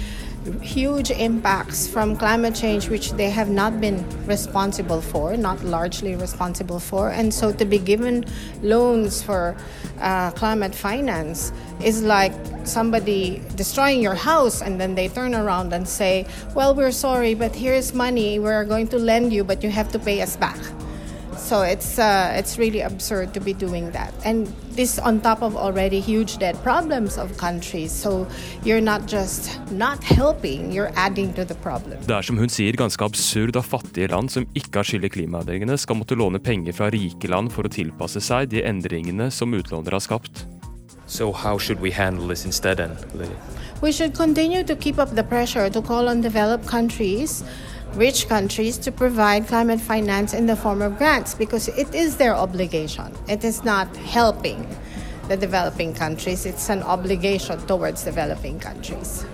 huge 0.62 1.12
impacts 1.12 1.88
from 1.88 2.16
climate 2.16 2.56
change, 2.56 2.90
which 2.90 3.12
they 3.14 3.30
have 3.30 3.50
not 3.50 3.80
been 3.80 4.04
responsible 4.26 5.02
for, 5.02 5.38
not 5.38 5.64
largely 5.64 6.16
responsible 6.16 6.80
for. 6.80 7.10
And 7.10 7.34
so 7.34 7.52
to 7.54 7.66
be 7.66 7.78
given 7.78 8.26
loans 8.62 9.22
for 9.22 9.56
uh, 10.00 10.32
climate 10.32 10.74
finance 10.74 11.52
is 11.84 12.04
like 12.04 12.34
somebody 12.64 13.42
destroying 13.56 14.02
your 14.02 14.16
house 14.16 14.62
and 14.62 14.80
then 14.80 14.96
they 14.96 15.08
turn 15.08 15.36
around 15.36 15.74
and 15.74 15.88
say, 15.88 16.26
Well, 16.56 16.74
we're 16.76 16.92
sorry, 16.92 17.34
but 17.34 17.56
here's 17.56 17.94
money 17.94 18.40
we're 18.40 18.66
going 18.66 18.88
to 18.90 18.98
lend 18.98 19.34
you, 19.34 19.44
but 19.44 19.64
you 19.64 19.70
have 19.70 19.92
to 19.92 20.00
pay 20.00 20.22
us 20.22 20.36
back. 20.36 20.58
So 21.52 21.64
it's 21.64 22.00
uh, 22.00 22.40
it's 22.40 22.58
really 22.58 22.80
absurd 22.80 23.34
to 23.34 23.42
be 23.42 23.52
doing 23.52 23.92
that, 23.92 24.14
and 24.24 24.48
this 24.72 24.98
on 24.98 25.20
top 25.20 25.42
of 25.42 25.58
already 25.58 26.00
huge 26.00 26.38
debt 26.38 26.56
problems 26.64 27.18
of 27.18 27.36
countries. 27.36 27.92
So 27.92 28.26
you're 28.64 28.80
not 28.80 29.06
just 29.06 29.60
not 29.70 30.02
helping, 30.02 30.72
you're 30.72 30.94
adding 30.96 31.34
to 31.34 31.44
the 31.44 31.56
problem. 31.56 32.00
Det 32.08 32.16
er 32.16 32.24
som 32.24 32.40
hun 32.40 32.48
sier 32.48 32.78
ganske 32.80 33.04
absurd 33.04 33.60
at 33.60 33.68
fattige 33.68 34.08
land 34.14 34.32
som 34.32 34.46
ikke 34.56 34.80
har 34.80 34.88
skyld 34.88 35.10
i 35.10 35.12
klimaendringene, 35.12 35.76
skal 35.76 36.00
måtte 36.00 36.16
låne 36.16 36.40
penger 36.40 36.72
fra 36.72 36.88
rike 36.88 37.28
land 37.28 37.52
for 37.52 37.68
å 37.68 37.74
tilpasse 37.76 38.24
seg 38.24 38.48
de 38.56 38.64
endringene 38.64 39.28
som 39.28 39.52
utlånere 39.52 40.00
har 40.00 40.06
skapt. 40.08 40.46
So 41.06 41.34
how 41.34 41.58
should 41.60 41.82
we 41.84 41.92
handle 41.92 42.30
this 42.32 42.46
instead 42.46 42.78
then, 42.78 42.96
Lily? 43.14 43.36
We 43.82 43.92
should 43.92 44.16
continue 44.16 44.64
to 44.64 44.76
keep 44.78 44.98
up 44.98 45.12
the 45.16 45.24
pressure 45.24 45.70
to 45.70 45.82
call 45.82 46.08
on 46.08 46.22
developed 46.22 46.66
countries 46.66 47.44
rich 47.96 48.28
countries 48.28 48.78
to 48.78 48.92
provide 48.92 49.48
climate 49.48 49.82
finance 49.82 50.38
in 50.38 50.48
the 50.48 50.56
form 50.56 50.82
of 50.82 50.98
grants 50.98 51.36
because 51.36 51.68
it 51.68 51.94
is 51.96 52.16
their 52.18 52.36
obligation. 52.36 53.12
It 53.28 53.44
is 53.44 53.64
not 53.64 53.88
helping 53.98 54.66
the 55.28 55.38
developing 55.38 55.94
countries, 55.94 56.46
it's 56.46 56.70
an 56.70 56.84
obligation 56.84 57.60
towards 57.68 58.04
developing 58.04 58.60
countries. 58.60 59.26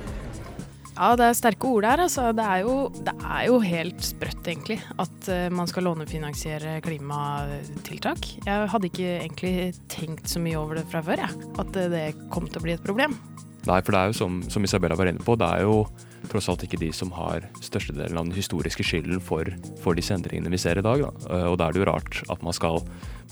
Ja, 0.98 1.12
det 1.14 1.28
er 1.28 1.36
sterke 1.38 1.70
ord 1.70 1.86
der. 1.86 2.02
Altså. 2.08 2.32
Det, 2.34 2.42
er 2.44 2.64
jo, 2.66 2.76
det 3.06 3.14
er 3.22 3.44
jo 3.46 3.60
helt 3.62 4.02
sprøtt, 4.02 4.48
egentlig, 4.50 4.80
at 4.98 5.30
uh, 5.30 5.46
man 5.54 5.70
skal 5.70 5.86
lånefinansiere 5.86 6.80
klimatiltak. 6.82 8.26
Jeg 8.48 8.70
hadde 8.74 8.90
ikke 8.90 9.12
egentlig 9.20 9.54
tenkt 9.94 10.30
så 10.30 10.42
mye 10.42 10.58
over 10.58 10.80
det 10.80 10.88
fra 10.90 11.04
før, 11.06 11.22
jeg. 11.22 11.52
At 11.62 11.78
uh, 11.78 11.86
det 11.94 12.08
kom 12.34 12.50
til 12.50 12.64
å 12.64 12.66
bli 12.66 12.74
et 12.74 12.86
problem. 12.86 13.14
Nei, 13.68 13.78
for 13.84 13.94
det 13.94 14.02
er 14.02 14.10
jo 14.10 14.18
som, 14.18 14.42
som 14.50 14.66
Isabella 14.66 14.98
var 14.98 15.12
inne 15.12 15.22
på, 15.22 15.38
det 15.38 15.46
er 15.46 15.68
jo 15.68 15.84
tross 16.32 16.50
alt 16.52 16.64
ikke 16.66 16.80
de 16.82 16.90
som 16.96 17.12
har 17.16 17.46
størstedelen 17.64 18.18
av 18.18 18.28
den 18.28 18.38
historiske 18.38 18.86
skylden 18.86 19.22
for, 19.24 19.50
for 19.84 19.98
disse 19.98 20.16
endringene 20.16 20.52
vi 20.54 20.60
ser 20.62 20.80
i 20.80 20.86
dag. 20.86 21.04
Da. 21.06 21.12
Eh, 21.30 21.48
og 21.52 21.58
da 21.60 21.68
er 21.68 21.76
det 21.76 21.84
jo 21.84 21.90
rart 21.90 22.22
at 22.34 22.44
man 22.46 22.56
skal 22.56 22.82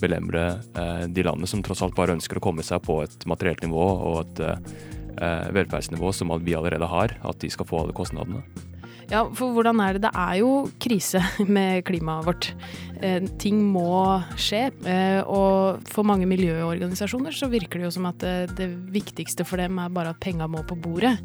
belemre 0.02 0.46
eh, 0.76 1.06
de 1.08 1.26
landene 1.26 1.50
som 1.50 1.64
tross 1.66 1.84
alt 1.86 1.98
bare 1.98 2.16
ønsker 2.18 2.40
å 2.40 2.44
komme 2.44 2.66
seg 2.66 2.84
på 2.86 3.02
et 3.06 3.28
materielt 3.30 3.64
nivå 3.66 3.86
og 4.12 4.22
et 4.24 4.46
eh, 4.46 5.50
velferdsnivå 5.56 6.12
som 6.16 6.34
vi 6.44 6.58
allerede 6.58 6.90
har, 6.92 7.18
at 7.24 7.42
de 7.42 7.52
skal 7.52 7.68
få 7.70 7.84
alle 7.84 7.96
kostnadene. 7.96 8.44
Ja, 9.12 9.22
for 9.38 9.54
hvordan 9.54 9.80
er 9.84 9.96
det? 9.96 10.04
Det 10.08 10.12
er 10.18 10.40
jo 10.42 10.52
krise 10.82 11.22
med 11.58 11.84
klimaet 11.88 12.26
vårt. 12.28 12.50
Eh, 13.06 13.26
ting 13.42 13.60
må 13.74 14.22
skje. 14.40 14.68
Eh, 14.88 15.22
og 15.22 15.86
for 15.92 16.08
mange 16.08 16.28
miljøorganisasjoner 16.30 17.36
så 17.36 17.50
virker 17.52 17.82
det 17.82 17.90
jo 17.90 17.96
som 17.98 18.10
at 18.10 18.22
det, 18.24 18.56
det 18.58 18.70
viktigste 18.96 19.46
for 19.48 19.62
dem 19.62 19.78
er 19.82 19.94
bare 19.94 20.16
at 20.16 20.22
penga 20.24 20.50
må 20.50 20.64
på 20.66 20.78
bordet. 20.80 21.18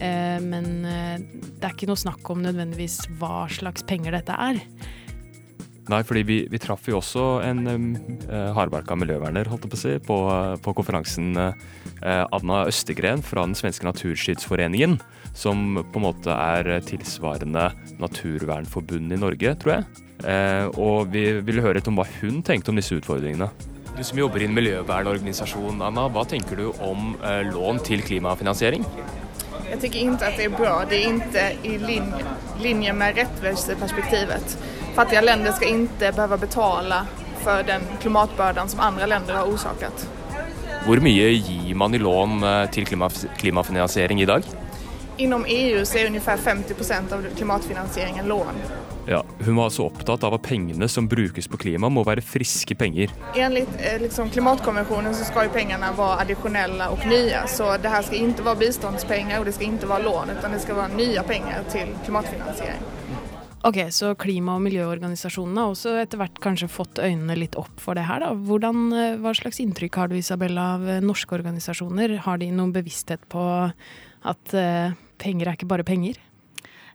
Eh, 0.00 0.38
men 0.42 0.72
eh, 0.88 1.18
det 1.60 1.62
er 1.62 1.76
ikke 1.76 1.90
noe 1.90 2.00
snakk 2.00 2.32
om 2.32 2.42
nødvendigvis 2.44 3.02
hva 3.20 3.44
slags 3.52 3.86
penger 3.86 4.18
dette 4.18 4.34
er. 4.34 4.60
Nei, 5.90 6.04
fordi 6.06 6.22
vi, 6.22 6.36
vi 6.50 6.58
traff 6.62 6.84
jo 6.86 7.00
også 7.00 7.22
en 7.42 7.64
um, 7.66 7.86
hardbarka 8.54 8.94
miljøverner, 8.98 9.48
holdt 9.50 9.64
jeg 9.66 9.72
på 9.72 9.78
å 9.78 9.80
si, 9.80 9.94
på, 10.06 10.18
på 10.62 10.74
konferansen. 10.78 11.32
Uh, 11.34 12.26
Anna 12.30 12.62
Østegren 12.70 13.24
fra 13.26 13.42
den 13.42 13.56
svenske 13.58 13.88
Naturskyddsforeningen, 13.88 15.00
som 15.34 15.80
på 15.80 16.00
en 16.00 16.06
måte 16.06 16.36
er 16.36 16.70
tilsvarende 16.86 17.70
Naturvernforbundet 18.02 19.18
i 19.18 19.20
Norge, 19.24 19.56
tror 19.62 19.74
jeg. 19.78 20.06
Uh, 20.22 20.68
og 20.78 21.10
vi 21.10 21.24
ville 21.42 21.64
høre 21.64 21.80
litt 21.80 21.90
om 21.90 21.98
hva 21.98 22.06
hun 22.20 22.42
tenkte 22.46 22.70
om 22.70 22.78
disse 22.78 22.94
utfordringene. 23.00 23.50
Du 23.96 24.04
som 24.06 24.20
jobber 24.20 24.44
i 24.44 24.46
en 24.46 24.54
miljøvernorganisasjon, 24.54 25.82
Anna, 25.82 26.06
hva 26.12 26.22
tenker 26.28 26.60
du 26.60 26.68
om 26.86 27.16
uh, 27.24 27.40
lån 27.50 27.82
til 27.88 28.04
klimafinansiering? 28.06 28.86
Jeg 29.70 29.78
tenker 29.82 30.00
ikke 30.02 30.28
at 30.28 30.38
det 30.38 30.46
er 30.46 30.54
bra. 30.54 30.76
Det 30.86 30.98
er 30.98 31.10
ikke 31.14 31.48
i 31.66 31.76
linje, 31.82 32.36
linje 32.62 32.94
med 32.94 33.18
rättviseperspektivet. 33.20 34.54
Fattiga 35.00 35.20
länder 35.20 35.52
ska 35.52 35.68
inte 35.68 36.12
behöva 36.12 36.36
betala 36.36 37.06
for 37.36 37.62
den 37.62 37.82
klimatbördan 38.00 38.68
som 38.68 38.80
andre 38.80 39.06
länder 39.06 39.34
har 39.34 39.44
orsakat. 39.44 40.08
Hvor 40.86 41.00
mye 41.00 41.28
gir 41.28 41.74
man 41.74 41.94
i 41.94 41.98
lån 41.98 42.42
eh, 42.42 42.70
til 42.70 42.86
klimafinansiering 43.38 44.20
i 44.22 44.26
dag? 44.26 44.44
Inom 45.16 45.44
EU 45.48 45.84
så 45.84 45.98
er 45.98 46.06
ungefär 46.06 46.36
50% 46.36 47.12
av 47.12 47.26
klimatfinansieringen 47.36 48.28
lån. 48.28 48.60
Ja, 49.06 49.24
Hun 49.38 49.56
var 49.56 49.64
altså 49.64 49.82
opptatt 49.82 50.24
av 50.24 50.34
at 50.34 50.42
pengene 50.42 50.88
som 50.88 51.08
brukes 51.08 51.48
på 51.48 51.56
klima 51.56 51.88
må 51.88 52.04
være 52.04 52.20
friske 52.20 52.74
penger. 52.74 53.08
Enligt 53.34 53.68
eh, 53.78 54.00
liksom, 54.00 54.30
klimatkonvensjonen 54.30 55.14
så 55.14 55.24
skal 55.24 55.48
jo 55.48 55.56
pengene 55.56 55.94
være 55.96 56.20
addisjonelle 56.26 56.92
og 56.92 57.08
nye. 57.08 57.46
Så 57.48 57.76
det 57.82 57.88
her 57.88 58.02
skal 58.02 58.28
ikke 58.28 58.50
være 58.52 58.66
bistandspenger 58.66 59.40
og 59.40 59.48
det 59.48 59.56
skal 59.56 59.72
ikke 59.72 59.94
være 59.96 60.10
lån, 60.10 60.38
men 60.42 60.58
det 60.58 60.64
skal 60.68 60.82
være 60.84 60.96
nye 60.96 61.30
penger 61.32 61.70
til 61.72 61.96
klimatfinansiering. 62.04 62.99
Ok, 63.62 63.76
Så 63.92 64.14
klima- 64.16 64.54
og 64.56 64.62
miljøorganisasjonene 64.64 65.60
har 65.60 65.74
også 65.74 65.90
etter 66.00 66.16
hvert 66.16 66.38
kanskje 66.40 66.68
fått 66.72 66.96
øynene 66.96 67.36
litt 67.36 67.58
opp 67.60 67.76
for 67.76 67.94
det 67.94 68.06
her. 68.08 68.20
da. 68.20 68.32
Hvordan, 68.32 68.92
eh, 68.92 69.16
hva 69.20 69.34
slags 69.36 69.60
inntrykk 69.60 69.94
har 69.96 70.08
du 70.08 70.16
Isabella, 70.16 70.76
av 70.76 70.88
eh, 70.88 71.00
norske 71.00 71.28
organisasjoner? 71.28 72.20
Har 72.20 72.38
de 72.38 72.50
noen 72.50 72.72
bevissthet 72.72 73.20
på 73.28 73.72
at 74.24 74.54
eh, 74.54 74.92
penger 75.18 75.48
er 75.48 75.56
ikke 75.58 75.68
bare 75.68 75.84
penger? 75.84 76.16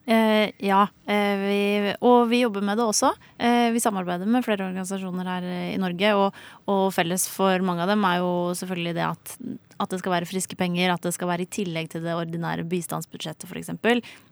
Eh, 0.05 0.51
ja, 0.57 0.88
eh, 1.05 1.38
vi, 1.38 1.93
og 2.01 2.29
vi 2.29 2.41
jobber 2.41 2.62
med 2.62 2.77
det 2.77 2.86
også. 2.86 3.13
Eh, 3.38 3.72
vi 3.74 3.79
samarbeider 3.81 4.25
med 4.25 4.45
flere 4.45 4.65
organisasjoner 4.65 5.25
her 5.25 5.48
i 5.74 5.77
Norge. 5.77 6.15
Og, 6.15 6.34
og, 6.65 6.93
felles 6.93 7.27
for 7.29 7.62
mange 7.65 7.81
av 7.86 7.89
dem 7.89 8.05
er 8.05 8.22
jo 8.22 8.53
selvfølgelig 8.57 8.95
det 8.98 9.05
at, 9.05 9.38
at, 9.79 9.89
det 9.89 10.01
skal 10.01 10.17
være 10.17 10.29
friske 10.29 10.57
penger. 10.57 10.93
At 10.93 11.05
det 11.05 11.13
skal 11.13 11.29
være 11.29 11.45
i 11.45 11.53
tillegg 11.62 11.89
til 11.93 12.05
det 12.05 12.17
ordinære 12.17 12.67
bistandsbudsjettet 12.69 13.50
f.eks. 13.50 13.74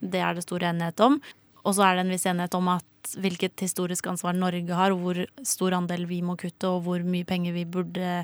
Det 0.01 0.21
er 0.21 0.33
det 0.33 0.45
stor 0.45 0.65
enighet 0.69 1.05
om. 1.05 1.21
Og 1.63 1.75
så 1.75 1.85
er 1.85 1.95
det 1.95 2.05
en 2.05 2.11
viss 2.13 2.25
enighet 2.27 2.55
om 2.57 2.71
at 2.73 3.13
hvilket 3.19 3.63
historisk 3.63 4.07
ansvar 4.11 4.35
Norge 4.35 4.75
har, 4.75 4.95
hvor 4.95 5.19
stor 5.47 5.75
andel 5.77 6.05
vi 6.09 6.21
må 6.25 6.35
kutte, 6.39 6.69
og 6.69 6.83
hvor 6.87 7.03
mye 7.07 7.27
penger 7.27 7.55
vi 7.55 7.63
burde 7.69 8.23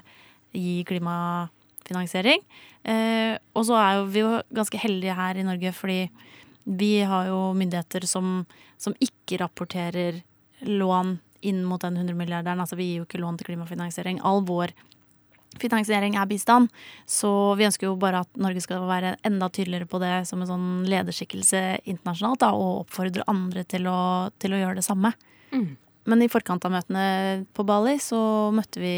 gi 0.55 0.81
klimafinansiering. 0.87 2.43
Eh, 2.83 3.37
og 3.55 3.67
så 3.69 3.77
er 3.79 3.99
jo 3.99 4.09
vi 4.11 4.23
jo 4.23 4.33
ganske 4.55 4.81
heldige 4.81 5.15
her 5.15 5.39
i 5.39 5.45
Norge, 5.47 5.73
fordi 5.75 6.01
vi 6.69 6.99
har 7.07 7.29
jo 7.29 7.39
myndigheter 7.57 8.05
som, 8.07 8.43
som 8.77 8.95
ikke 9.01 9.39
rapporterer 9.43 10.21
lån 10.67 11.17
inn 11.47 11.63
mot 11.67 11.81
den 11.81 11.97
100 11.97 12.17
milliarderen. 12.19 12.59
Altså 12.59 12.77
vi 12.79 12.91
gir 12.91 13.01
jo 13.01 13.07
ikke 13.07 13.21
lån 13.21 13.39
til 13.39 13.51
klimafinansiering. 13.51 14.19
All 14.27 14.43
vår 14.47 14.73
finansiering 15.57 16.15
er 16.19 16.29
bistand. 16.29 16.69
Så 17.09 17.31
vi 17.59 17.65
ønsker 17.67 17.89
jo 17.89 17.97
bare 17.99 18.23
at 18.25 18.39
Norge 18.39 18.61
skal 18.63 18.85
være 18.89 19.15
enda 19.27 19.49
tydeligere 19.49 19.89
på 19.89 20.01
det 20.03 20.13
som 20.29 20.43
en 20.43 20.49
sånn 20.49 20.69
lederskikkelse 20.89 21.63
internasjonalt, 21.89 22.43
da, 22.43 22.53
og 22.53 22.85
oppfordre 22.85 23.25
andre 23.31 23.65
til 23.67 23.89
å, 23.89 23.99
til 24.41 24.55
å 24.55 24.61
gjøre 24.61 24.79
det 24.79 24.87
samme. 24.87 25.13
Mm. 25.49 25.71
Men 26.09 26.23
i 26.23 26.29
forkant 26.31 26.63
av 26.65 26.73
møtene 26.73 27.03
på 27.53 27.65
Bali 27.67 27.97
så 28.01 28.19
møtte 28.55 28.81
vi 28.81 28.93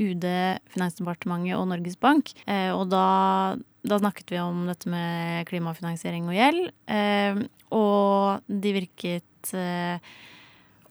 UD, 0.00 0.24
Finansdepartementet 0.72 1.56
og 1.58 1.66
Norges 1.72 1.98
Bank. 2.00 2.32
Eh, 2.48 2.70
og 2.72 2.88
da, 2.92 3.56
da, 3.84 3.98
snakket 4.00 4.32
vi 4.32 4.40
om 4.40 4.64
dette 4.68 4.90
med 4.92 5.44
klimafinansiering 5.50 6.30
og 6.30 6.38
gjeld. 6.38 6.70
Eh, 6.88 7.42
og 7.76 8.46
de 8.46 8.74
virket 8.76 9.52
eh, 9.58 10.14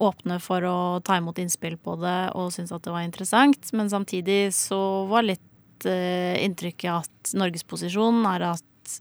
åpne 0.04 0.40
for 0.44 0.66
å 0.68 0.78
ta 1.06 1.18
imot 1.20 1.40
innspill 1.40 1.78
på 1.80 1.96
det 2.02 2.20
og 2.36 2.52
syntes 2.54 2.74
at 2.76 2.84
det 2.84 2.94
var 2.94 3.06
interessant. 3.06 3.70
Men 3.76 3.92
samtidig 3.92 4.50
så 4.56 4.80
var 5.10 5.28
litt 5.28 5.88
uh, 5.88 6.36
inntrykket 6.42 6.92
at 6.92 7.36
Norges 7.38 7.64
posisjon 7.68 8.24
er 8.30 8.50
at 8.54 9.00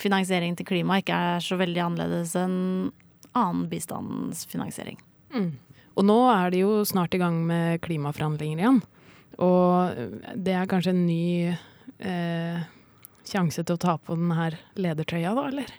finansiering 0.00 0.56
til 0.56 0.68
klima 0.68 1.00
ikke 1.00 1.16
er 1.16 1.44
så 1.44 1.58
veldig 1.60 1.84
annerledes 1.84 2.34
enn 2.38 2.56
annen 3.32 3.68
bistandsfinansiering. 3.70 4.98
Mm. 5.32 5.52
Og 5.96 6.06
nå 6.08 6.18
er 6.32 6.52
de 6.52 6.62
jo 6.64 6.82
snart 6.88 7.14
i 7.16 7.20
gang 7.20 7.42
med 7.48 7.80
klimaforhandlinger 7.84 8.62
igjen. 8.62 8.80
Og 9.42 10.36
det 10.36 10.56
er 10.56 10.68
kanskje 10.68 10.92
en 10.94 11.04
ny 11.06 11.52
eh, 11.52 12.64
sjanse 13.28 13.64
til 13.64 13.76
å 13.76 13.80
ta 13.80 13.96
på 14.00 14.16
den 14.18 14.32
her 14.36 14.56
ledertrøya, 14.76 15.34
da, 15.36 15.46
eller? 15.52 15.72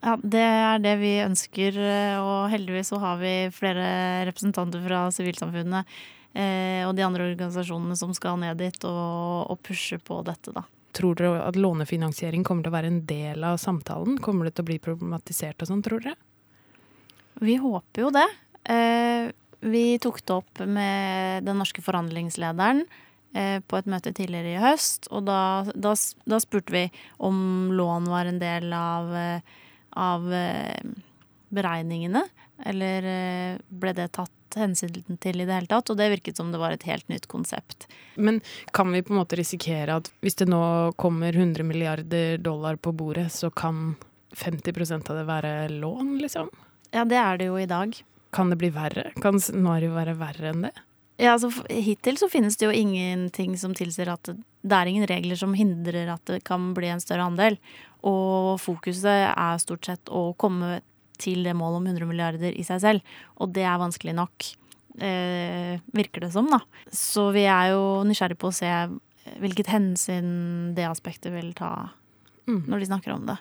Ja, 0.00 0.16
det 0.22 0.40
er 0.40 0.80
det 0.80 0.94
vi 1.02 1.12
ønsker, 1.20 1.76
eh, 1.76 2.16
og 2.16 2.48
heldigvis 2.52 2.92
så 2.92 3.00
har 3.02 3.20
vi 3.20 3.34
flere 3.52 4.24
representanter 4.30 4.80
fra 4.86 5.02
sivilsamfunnet 5.12 5.88
eh, 6.32 6.86
og 6.88 6.94
de 6.96 7.04
andre 7.04 7.26
organisasjonene 7.28 7.98
som 8.00 8.14
skal 8.16 8.40
ned 8.40 8.56
dit 8.62 8.86
og, 8.88 9.50
og 9.52 9.60
pushe 9.66 10.00
på 10.00 10.22
dette, 10.26 10.54
da. 10.56 10.64
Tror 10.96 11.14
dere 11.14 11.44
at 11.44 11.58
lånefinansiering 11.60 12.42
kommer 12.46 12.64
til 12.64 12.72
å 12.72 12.78
være 12.78 12.90
en 12.90 13.02
del 13.06 13.44
av 13.46 13.60
samtalen? 13.62 14.16
Kommer 14.24 14.48
det 14.48 14.56
til 14.56 14.64
å 14.64 14.70
bli 14.72 14.80
problematisert 14.82 15.62
og 15.62 15.70
sånn, 15.70 15.84
tror 15.86 16.02
dere? 16.02 16.16
Vi 17.40 17.54
håper 17.60 18.04
jo 18.04 18.10
det. 18.14 18.26
Eh, 18.72 19.30
vi 19.60 19.84
tok 20.02 20.24
det 20.24 20.34
opp 20.34 20.64
med 20.66 21.46
den 21.46 21.60
norske 21.60 21.82
forhandlingslederen 21.84 22.82
eh, 23.36 23.60
på 23.60 23.78
et 23.78 23.88
møte 23.90 24.12
tidligere 24.16 24.54
i 24.56 24.62
høst, 24.62 25.08
og 25.12 25.26
da, 25.28 25.40
da, 25.74 25.94
da 26.28 26.40
spurte 26.42 26.74
vi 26.74 26.84
om 27.22 27.70
lån 27.76 28.08
var 28.10 28.28
en 28.28 28.40
del 28.42 28.72
av, 28.76 29.12
eh, 29.16 29.58
av 29.98 30.28
eh, 30.34 30.82
beregningene, 31.50 32.22
eller 32.66 33.08
eh, 33.08 33.56
ble 33.68 33.94
det 33.96 34.10
tatt 34.16 34.58
hensyn 34.58 35.18
til 35.22 35.42
i 35.42 35.46
det 35.46 35.54
hele 35.54 35.70
tatt, 35.70 35.90
og 35.92 35.98
det 35.98 36.10
virket 36.10 36.38
som 36.40 36.50
det 36.50 36.58
var 36.58 36.74
et 36.74 36.86
helt 36.88 37.06
nytt 37.10 37.28
konsept. 37.30 37.86
Men 38.16 38.40
kan 38.74 38.90
vi 38.92 39.02
på 39.02 39.14
en 39.14 39.20
måte 39.20 39.38
risikere 39.38 40.00
at 40.00 40.10
hvis 40.24 40.38
det 40.40 40.48
nå 40.50 40.62
kommer 41.00 41.36
100 41.36 41.66
milliarder 41.66 42.38
dollar 42.42 42.80
på 42.82 42.92
bordet, 42.92 43.28
så 43.32 43.50
kan 43.50 43.94
50% 44.36 45.10
av 45.10 45.20
det 45.20 45.26
være 45.28 45.54
lån, 45.74 46.16
liksom? 46.22 46.50
Ja, 46.90 47.04
det 47.06 47.18
er 47.18 47.38
det 47.38 47.50
jo 47.50 47.58
i 47.58 47.70
dag. 47.70 47.94
Kan 48.34 48.50
det 48.50 48.58
bli 48.58 48.70
verre? 48.74 49.10
Kan 49.22 49.40
scenarioet 49.42 49.96
være 49.96 50.18
verre 50.18 50.52
enn 50.52 50.66
det? 50.68 50.74
Ja, 51.20 51.34
altså 51.36 51.50
Hittil 51.68 52.16
så 52.16 52.30
finnes 52.32 52.56
det 52.56 52.64
jo 52.64 52.72
ingenting 52.72 53.56
som 53.60 53.74
tilsier 53.76 54.08
at 54.12 54.30
det 54.32 54.76
er 54.76 54.88
ingen 54.88 55.04
regler 55.08 55.36
som 55.36 55.52
hindrer 55.56 56.08
at 56.14 56.24
det 56.30 56.42
kan 56.48 56.70
bli 56.76 56.88
en 56.88 57.02
større 57.02 57.26
andel. 57.28 57.58
Og 58.08 58.56
fokuset 58.62 59.26
er 59.28 59.60
stort 59.60 59.84
sett 59.84 60.08
å 60.08 60.30
komme 60.40 60.78
til 61.20 61.44
det 61.44 61.52
målet 61.56 61.82
om 61.82 61.90
100 61.90 62.08
milliarder 62.08 62.56
i 62.56 62.64
seg 62.64 62.80
selv. 62.80 63.14
Og 63.36 63.52
det 63.52 63.66
er 63.68 63.80
vanskelig 63.82 64.14
nok, 64.16 64.48
eh, 65.04 65.76
virker 65.92 66.24
det 66.24 66.32
som, 66.32 66.48
da. 66.48 66.62
Så 66.88 67.28
vi 67.36 67.44
er 67.44 67.74
jo 67.74 68.00
nysgjerrig 68.08 68.38
på 68.40 68.48
å 68.48 68.56
se 68.56 68.72
hvilket 69.40 69.68
hensyn 69.68 70.72
det 70.74 70.88
aspektet 70.88 71.32
vil 71.36 71.52
ta 71.52 71.90
Mm. 72.48 72.64
når 72.66 72.80
de 72.80 72.86
snakker 72.86 73.12
om 73.14 73.26
det. 73.28 73.36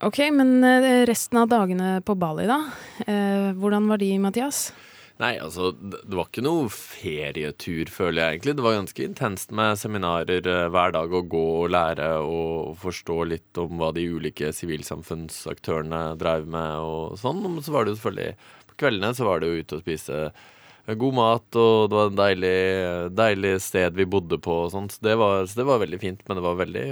Ok, 0.00 0.18
men 0.32 0.62
eh, 0.64 1.04
resten 1.08 1.40
av 1.40 1.48
dagene 1.50 2.00
på 2.06 2.14
Bali, 2.16 2.46
da? 2.46 2.60
Eh, 3.04 3.50
hvordan 3.58 3.88
var 3.90 3.98
de, 3.98 4.12
Mathias? 4.22 4.72
Nei, 5.18 5.32
altså, 5.42 5.72
det 5.74 6.14
var 6.14 6.28
ikke 6.28 6.44
noe 6.46 6.68
ferietur, 6.70 7.88
føler 7.90 8.20
jeg 8.20 8.36
egentlig. 8.36 8.52
Det 8.54 8.62
var 8.62 8.76
ganske 8.76 9.02
intenst 9.02 9.54
med 9.58 9.80
seminarer 9.80 10.46
eh, 10.46 10.66
hver 10.70 10.94
dag 10.94 11.10
å 11.10 11.22
gå 11.26 11.40
og 11.64 11.72
lære 11.74 12.12
og 12.22 12.76
forstå 12.78 13.16
litt 13.32 13.58
om 13.58 13.80
hva 13.80 13.88
de 13.96 14.04
ulike 14.14 14.52
sivilsamfunnsaktørene 14.54 16.04
drev 16.20 16.46
med 16.54 16.86
og 16.86 17.18
sånn. 17.18 17.42
Men 17.48 17.66
så 17.66 17.74
var 17.74 17.84
det 17.84 17.96
jo 17.96 17.98
selvfølgelig 17.98 18.54
På 18.70 18.78
kveldene 18.84 19.18
så 19.18 19.26
var 19.26 19.42
det 19.42 19.50
jo 19.50 19.58
ute 19.58 19.80
og 19.80 19.84
spise 19.88 20.22
eh, 20.28 20.94
god 21.02 21.18
mat, 21.18 21.60
og 21.64 21.90
det 21.90 21.98
var 21.98 22.12
et 22.12 22.22
deilig, 22.22 22.54
deilig 23.18 23.54
sted 23.66 23.98
vi 23.98 24.06
bodde 24.14 24.38
på 24.38 24.62
og 24.68 24.72
sånt. 24.76 24.94
Så 24.94 25.02
det, 25.10 25.18
var, 25.18 25.42
så 25.50 25.64
det 25.64 25.70
var 25.74 25.82
veldig 25.82 26.04
fint, 26.06 26.26
men 26.30 26.38
det 26.38 26.46
var 26.46 26.62
veldig 26.62 26.88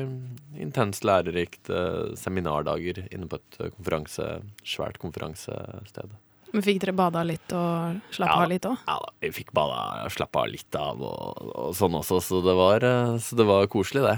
intenst 0.67 1.07
lærerikt 1.07 1.71
eh, 1.71 2.11
seminardager 2.19 3.05
inne 3.07 3.31
på 3.31 3.39
et 3.39 3.63
eh, 3.63 3.75
konferanse, 3.79 4.33
svært 4.67 4.99
konferansested. 4.99 6.19
Men 6.55 6.65
Fikk 6.65 6.81
dere 6.85 6.95
bada 6.97 7.23
litt 7.27 7.53
og 7.57 7.99
slappa 8.15 8.45
av 8.45 8.51
litt 8.53 8.67
òg? 8.69 8.79
Ja 8.87 8.97
da, 9.03 9.13
vi 9.25 9.33
fikk 9.35 9.53
bada, 9.57 9.81
og 10.07 10.15
slappa 10.15 10.45
av 10.47 10.53
litt 10.53 10.79
av 10.79 11.03
og, 11.03 11.53
og 11.53 11.77
sånn 11.77 11.99
også, 11.99 12.21
så 12.23 12.41
det 12.45 12.55
var, 12.57 12.87
eh, 12.87 13.17
så 13.23 13.39
det 13.39 13.49
var 13.49 13.67
koselig, 13.73 14.07
det. 14.07 14.17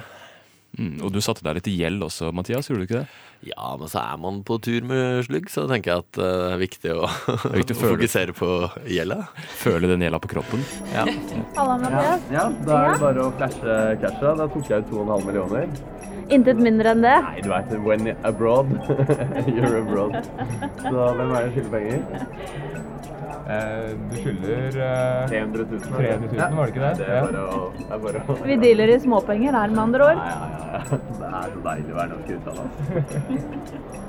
Mm, 0.79 0.99
og 1.03 1.11
du 1.15 1.19
satte 1.25 1.43
deg 1.43 1.57
litt 1.59 1.71
i 1.73 1.79
gjeld 1.81 2.05
også, 2.05 2.29
Mathias, 2.37 2.69
gjorde 2.69 2.85
du 2.85 2.87
ikke 2.87 3.01
det? 3.01 3.25
Ja, 3.49 3.71
men 3.79 3.89
så 3.91 4.01
er 4.03 4.19
man 4.21 4.43
på 4.47 4.59
tur 4.63 4.85
med 4.87 5.25
slugg, 5.27 5.49
så 5.51 5.65
tenker 5.71 5.93
jeg 5.95 6.05
at 6.05 6.19
eh, 6.21 6.35
det 6.43 6.53
er 6.53 6.61
viktig 6.63 6.95
å, 6.95 7.09
er 7.09 7.57
viktig 7.57 7.77
å 7.77 7.79
å 7.87 7.93
fokusere 7.95 8.35
på 8.37 8.51
gjelda. 8.91 9.23
Føle 9.63 9.91
den 9.91 10.05
gjelda 10.05 10.21
på 10.23 10.31
kroppen. 10.35 10.65
Ja. 10.93 11.07
Halla, 11.57 11.79
Mathias. 11.83 12.27
Ja, 12.35 12.49
da 12.67 12.83
er 12.83 12.93
det 12.93 13.03
bare 13.07 13.25
å 13.25 13.33
flashe 13.39 13.79
casha. 14.03 14.35
Da 14.43 14.49
tok 14.53 14.71
jeg 14.71 14.85
ut 14.85 14.93
2,5 14.93 15.27
millioner. 15.31 15.98
Intet 16.35 16.59
mindre 16.61 16.93
enn 16.93 17.05
det. 17.05 17.17
Nei, 17.25 17.43
du 17.45 17.49
veit, 17.53 17.71
when 17.85 18.11
abroad, 18.29 18.73
you're 19.55 19.79
abroad. 19.81 20.19
Så 20.83 20.93
hvem 20.93 21.33
er 21.33 21.47
det 21.47 21.53
skylder 21.55 21.73
penger? 21.77 22.01
du 23.49 24.17
skylder 24.21 24.75
300 25.31 25.65
000. 25.71 25.81
300 25.81 26.29
000, 26.35 26.57
var 26.59 26.67
det 26.67 26.75
ikke 26.75 26.83
det? 26.83 26.91
Det 26.99 27.07
er 27.09 27.23
bare 27.25 27.45
å, 27.49 27.63
det 27.79 27.87
er 27.97 28.03
bare 28.03 28.21
å 28.21 28.37
Vi 28.45 28.59
dealer 28.61 28.93
i 28.93 28.99
småpenger 29.01 29.57
her, 29.57 29.73
med 29.73 29.83
andre 29.87 30.11
ord. 30.11 30.21
Ja, 30.21 30.25
ja, 30.35 30.83
ja. 30.83 30.99
Det 31.23 31.31
er 31.31 31.55
så 31.55 31.63
deilig 31.71 31.95
å 31.95 32.01
være 32.03 32.11
norsk 32.13 32.29
utenlands. 32.37 32.75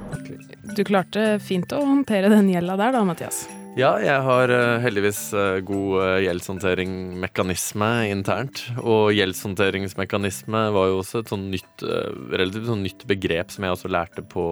Du 0.77 0.84
klarte 0.86 1.23
fint 1.41 1.71
å 1.73 1.79
håndtere 1.82 2.29
den 2.29 2.51
gjelda 2.51 2.75
der 2.77 2.93
da, 2.93 3.01
Mathias. 3.08 3.47
Ja, 3.77 3.91
jeg 4.01 4.17
har 4.25 4.49
eh, 4.49 4.79
heldigvis 4.82 5.19
eh, 5.38 5.60
god 5.62 5.91
uh, 6.01 6.15
gjeldshåndteringsmekanisme 6.23 7.89
internt. 8.10 8.63
Og 8.82 9.13
gjeldshåndteringsmekanisme 9.13 10.63
var 10.73 10.89
jo 10.89 10.97
også 11.03 11.21
et 11.21 11.29
sånn 11.29 11.45
nytt, 11.53 11.86
eh, 11.86 12.10
relativt 12.34 12.65
sånn 12.71 12.82
nytt 12.88 13.05
begrep 13.10 13.53
som 13.53 13.67
jeg 13.67 13.75
også 13.75 13.91
lærte 13.93 14.25
på, 14.25 14.45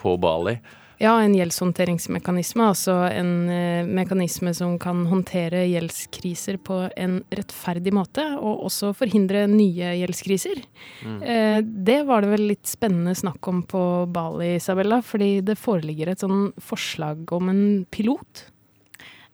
på 0.00 0.16
Bali. 0.20 0.56
Ja, 0.98 1.12
en 1.22 1.34
gjeldshåndteringsmekanisme, 1.36 2.64
altså 2.72 2.96
en 3.06 3.46
eh, 3.54 3.86
mekanisme 3.86 4.50
som 4.56 4.74
kan 4.82 5.04
håndtere 5.06 5.60
gjeldskriser 5.70 6.58
på 6.66 6.80
en 6.98 7.20
rettferdig 7.30 7.92
måte, 7.94 8.24
og 8.34 8.64
også 8.66 8.90
forhindre 8.98 9.44
nye 9.52 9.92
gjeldskriser. 10.00 10.64
Mm. 11.06 11.22
Eh, 11.22 11.60
det 11.86 12.00
var 12.10 12.26
det 12.26 12.32
vel 12.34 12.48
litt 12.50 12.66
spennende 12.66 13.14
snakk 13.14 13.46
om 13.46 13.62
på 13.70 13.84
Bali, 14.10 14.56
Isabella, 14.56 14.98
fordi 15.06 15.36
det 15.46 15.60
foreligger 15.62 16.10
et 16.10 16.26
sånn 16.26 16.48
forslag 16.58 17.30
om 17.38 17.54
en 17.54 17.64
pilot. 17.94 18.48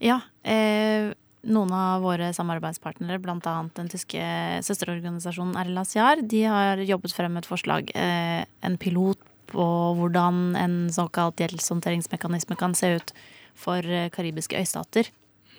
Ja. 0.05 0.21
Eh, 0.45 1.15
noen 1.49 1.73
av 1.77 2.05
våre 2.05 2.29
samarbeidspartnere, 2.37 3.23
bl.a. 3.25 3.59
den 3.77 3.89
tyske 3.93 4.21
søsterorganisasjonen 4.69 5.57
RLA 5.65 5.89
Siar, 5.89 6.21
de 6.29 6.45
har 6.45 6.85
jobbet 6.85 7.17
frem 7.17 7.41
et 7.41 7.49
forslag, 7.49 7.89
eh, 7.97 8.43
en 8.65 8.77
pilot 8.81 9.31
på 9.55 9.67
hvordan 9.99 10.57
en 10.59 10.77
såkalt 10.93 11.41
gjeldshåndteringsmekanisme 11.41 12.59
kan 12.61 12.75
se 12.77 12.97
ut 12.99 13.15
for 13.55 13.87
eh, 13.87 14.11
karibiske 14.13 14.59
øystater. 14.59 15.11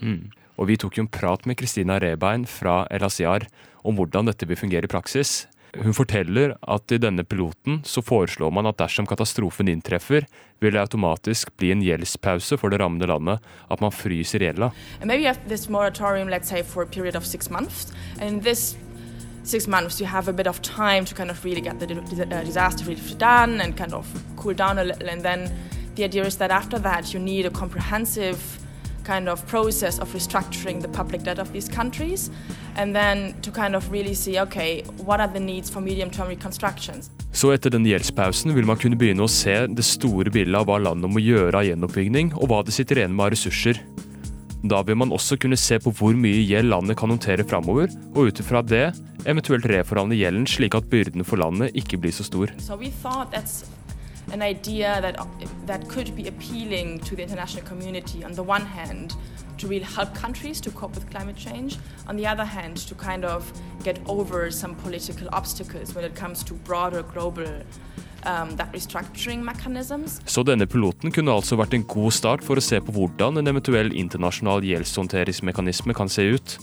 Mm. 0.01 0.29
Og 0.59 0.69
vi 0.69 0.77
tok 0.79 0.97
jo 0.97 1.05
en 1.05 1.11
prat 1.11 1.47
med 1.47 1.57
Kristina 1.59 1.97
Rebein 1.99 2.45
fra 2.47 2.83
Asiar 2.91 3.47
om 3.85 3.97
hvordan 3.97 4.29
dette 4.29 4.47
vil 4.47 4.59
fungere 4.59 4.87
i 4.87 4.91
praksis. 4.91 5.45
Hun 5.75 5.95
forteller 5.95 6.53
at 6.71 6.91
i 6.95 6.99
denne 7.01 7.25
piloten 7.27 7.81
så 7.83 7.99
foreslår 8.05 8.53
man 8.55 8.69
at 8.69 8.77
dersom 8.79 9.07
katastrofen 9.09 9.67
inntreffer, 9.67 10.23
vil 10.63 10.71
det 10.71 10.79
automatisk 10.79 11.51
bli 11.59 11.73
en 11.73 11.83
gjeldspause 11.83 12.55
for 12.61 12.71
det 12.71 12.79
rammede 12.79 13.09
landet, 13.11 13.43
at 13.67 13.83
man 13.83 13.91
fryser 13.91 14.45
gjelda. 14.45 14.71
Maybe 15.03 15.23
you 15.23 15.27
have 15.27 15.49
this 15.49 15.67
moratorium, 15.67 16.29
let's 16.29 16.47
say, 16.47 16.63
for 16.63 16.83
a 16.83 16.87
period 16.87 17.15
of 17.15 17.25
six 17.25 17.49
months. 17.49 17.91
And 18.21 18.41
this 18.43 18.77
six 19.45 19.67
months, 19.67 20.01
you 20.01 20.07
have 20.07 20.27
a 20.27 20.33
bit 20.33 20.47
of 20.47 20.61
time 20.61 21.05
to 21.05 21.15
kind 21.15 21.29
of 21.29 21.43
really 21.45 21.61
get 21.61 21.79
the 21.79 21.85
uh, 21.85 22.43
disaster 22.43 22.83
relief 22.85 23.17
done 23.17 23.61
and 23.61 23.77
kind 23.77 23.93
of 23.93 24.05
cool 24.35 24.53
down 24.53 24.79
a 24.79 24.83
little. 24.83 25.09
And 25.09 25.21
then 25.21 25.51
the 25.95 26.03
idea 26.03 26.25
is 26.25 26.37
that 26.37 26.51
after 26.51 26.79
that, 26.79 27.13
you 27.13 27.19
need 27.19 27.45
a 27.45 27.51
comprehensive 27.51 28.39
kind 29.03 29.29
of 29.29 29.45
process 29.47 29.99
of 29.99 30.11
restructuring 30.13 30.81
the 30.81 30.87
public 30.87 31.23
debt 31.23 31.39
of 31.39 31.53
these 31.53 31.69
countries. 31.69 32.31
And 32.75 32.95
then 32.95 33.39
to 33.41 33.51
kind 33.51 33.75
of 33.75 33.91
really 33.91 34.15
see, 34.15 34.39
okay, 34.39 34.81
what 34.97 35.21
are 35.21 35.27
the 35.27 35.39
needs 35.39 35.69
for 35.69 35.79
medium 35.79 36.09
term 36.09 36.27
reconstructions? 36.27 37.11
Så 37.35 37.51
etter 37.51 37.69
denne 37.69 37.89
gjeldspausen 37.91 38.53
vil 38.55 38.65
man 38.65 38.79
kunne 38.79 38.95
begynne 38.95 39.25
å 39.25 39.29
se 39.31 39.53
det 39.67 39.83
store 39.83 40.31
bildet 40.31 40.55
av 40.55 40.69
hva 40.69 40.79
landet 40.79 41.11
må 41.11 41.19
gjøre 41.19 41.59
av 41.59 41.67
gjenoppbygging, 41.67 42.31
og 42.39 42.47
hva 42.47 42.61
det 42.63 42.71
sitter 42.73 43.01
igjen 43.01 43.11
med 43.15 43.27
av 43.27 43.33
ressurser. 43.35 43.81
Da 44.65 44.81
vil 44.81 44.97
man 44.97 45.11
også 45.13 45.37
kunne 45.37 45.57
se 45.57 45.77
på 45.77 45.91
hvor 45.93 46.15
mye 46.17 46.41
gjeld 46.49 46.71
landet 46.71 46.97
kan 46.97 47.11
håndtere 47.13 47.45
framover, 47.45 47.91
og 48.15 48.31
ut 48.31 48.39
ifra 48.41 48.63
det 48.65 48.95
eventuelt 49.29 49.65
reforhandle 49.69 50.17
gjelden 50.17 50.47
slik 50.49 50.73
at 50.73 50.89
byrden 50.89 51.25
for 51.25 51.37
landet 51.37 51.75
ikke 51.77 51.99
blir 52.01 52.11
så 52.11 52.25
stor. 52.25 52.49
So 52.57 52.79
an 54.33 54.41
idea 54.41 55.01
that 55.01 55.19
that 55.67 55.87
could 55.87 56.15
be 56.15 56.27
appealing 56.27 56.99
to 57.05 57.15
the 57.15 57.21
international 57.21 57.63
community 57.63 58.23
on 58.23 58.33
the 58.33 58.41
one 58.41 58.65
hand 58.65 59.13
to 59.59 59.67
really 59.67 59.85
help 59.85 60.15
countries 60.15 60.59
to 60.61 60.71
cope 60.71 60.95
with 60.95 61.09
climate 61.11 61.37
change, 61.37 61.77
on 62.07 62.17
the 62.17 62.25
other 62.25 62.43
hand 62.43 62.77
to 62.87 62.95
kind 62.95 63.23
of 63.23 63.53
get 63.83 63.99
over 64.07 64.49
some 64.51 64.75
political 64.75 65.29
obstacles 65.31 65.93
when 65.95 66.03
it 66.03 66.15
comes 66.15 66.43
to 66.43 66.55
broader 66.55 67.03
global 67.03 67.45
um, 68.25 68.55
that 68.57 68.73
restructuring 68.73 69.43
mechanisms. 69.45 70.19
Så 70.25 70.43
denne 70.43 70.67
piloten 70.67 71.13
kunne 71.13 71.33
altså 71.33 71.57
vært 71.59 71.73
en 71.77 71.85
god 71.87 72.13
start 72.13 72.45
for 72.45 72.59
å 72.59 72.63
se 72.63 72.81
på 72.81 72.95
hvordan 72.95 73.41
en 73.41 73.51
eventuell 73.53 73.93
internasjonal 73.95 74.65
gjeldshåndteringsmekanisme 74.65 75.95
kan 75.97 76.11
se 76.11 76.27
ut. 76.35 76.57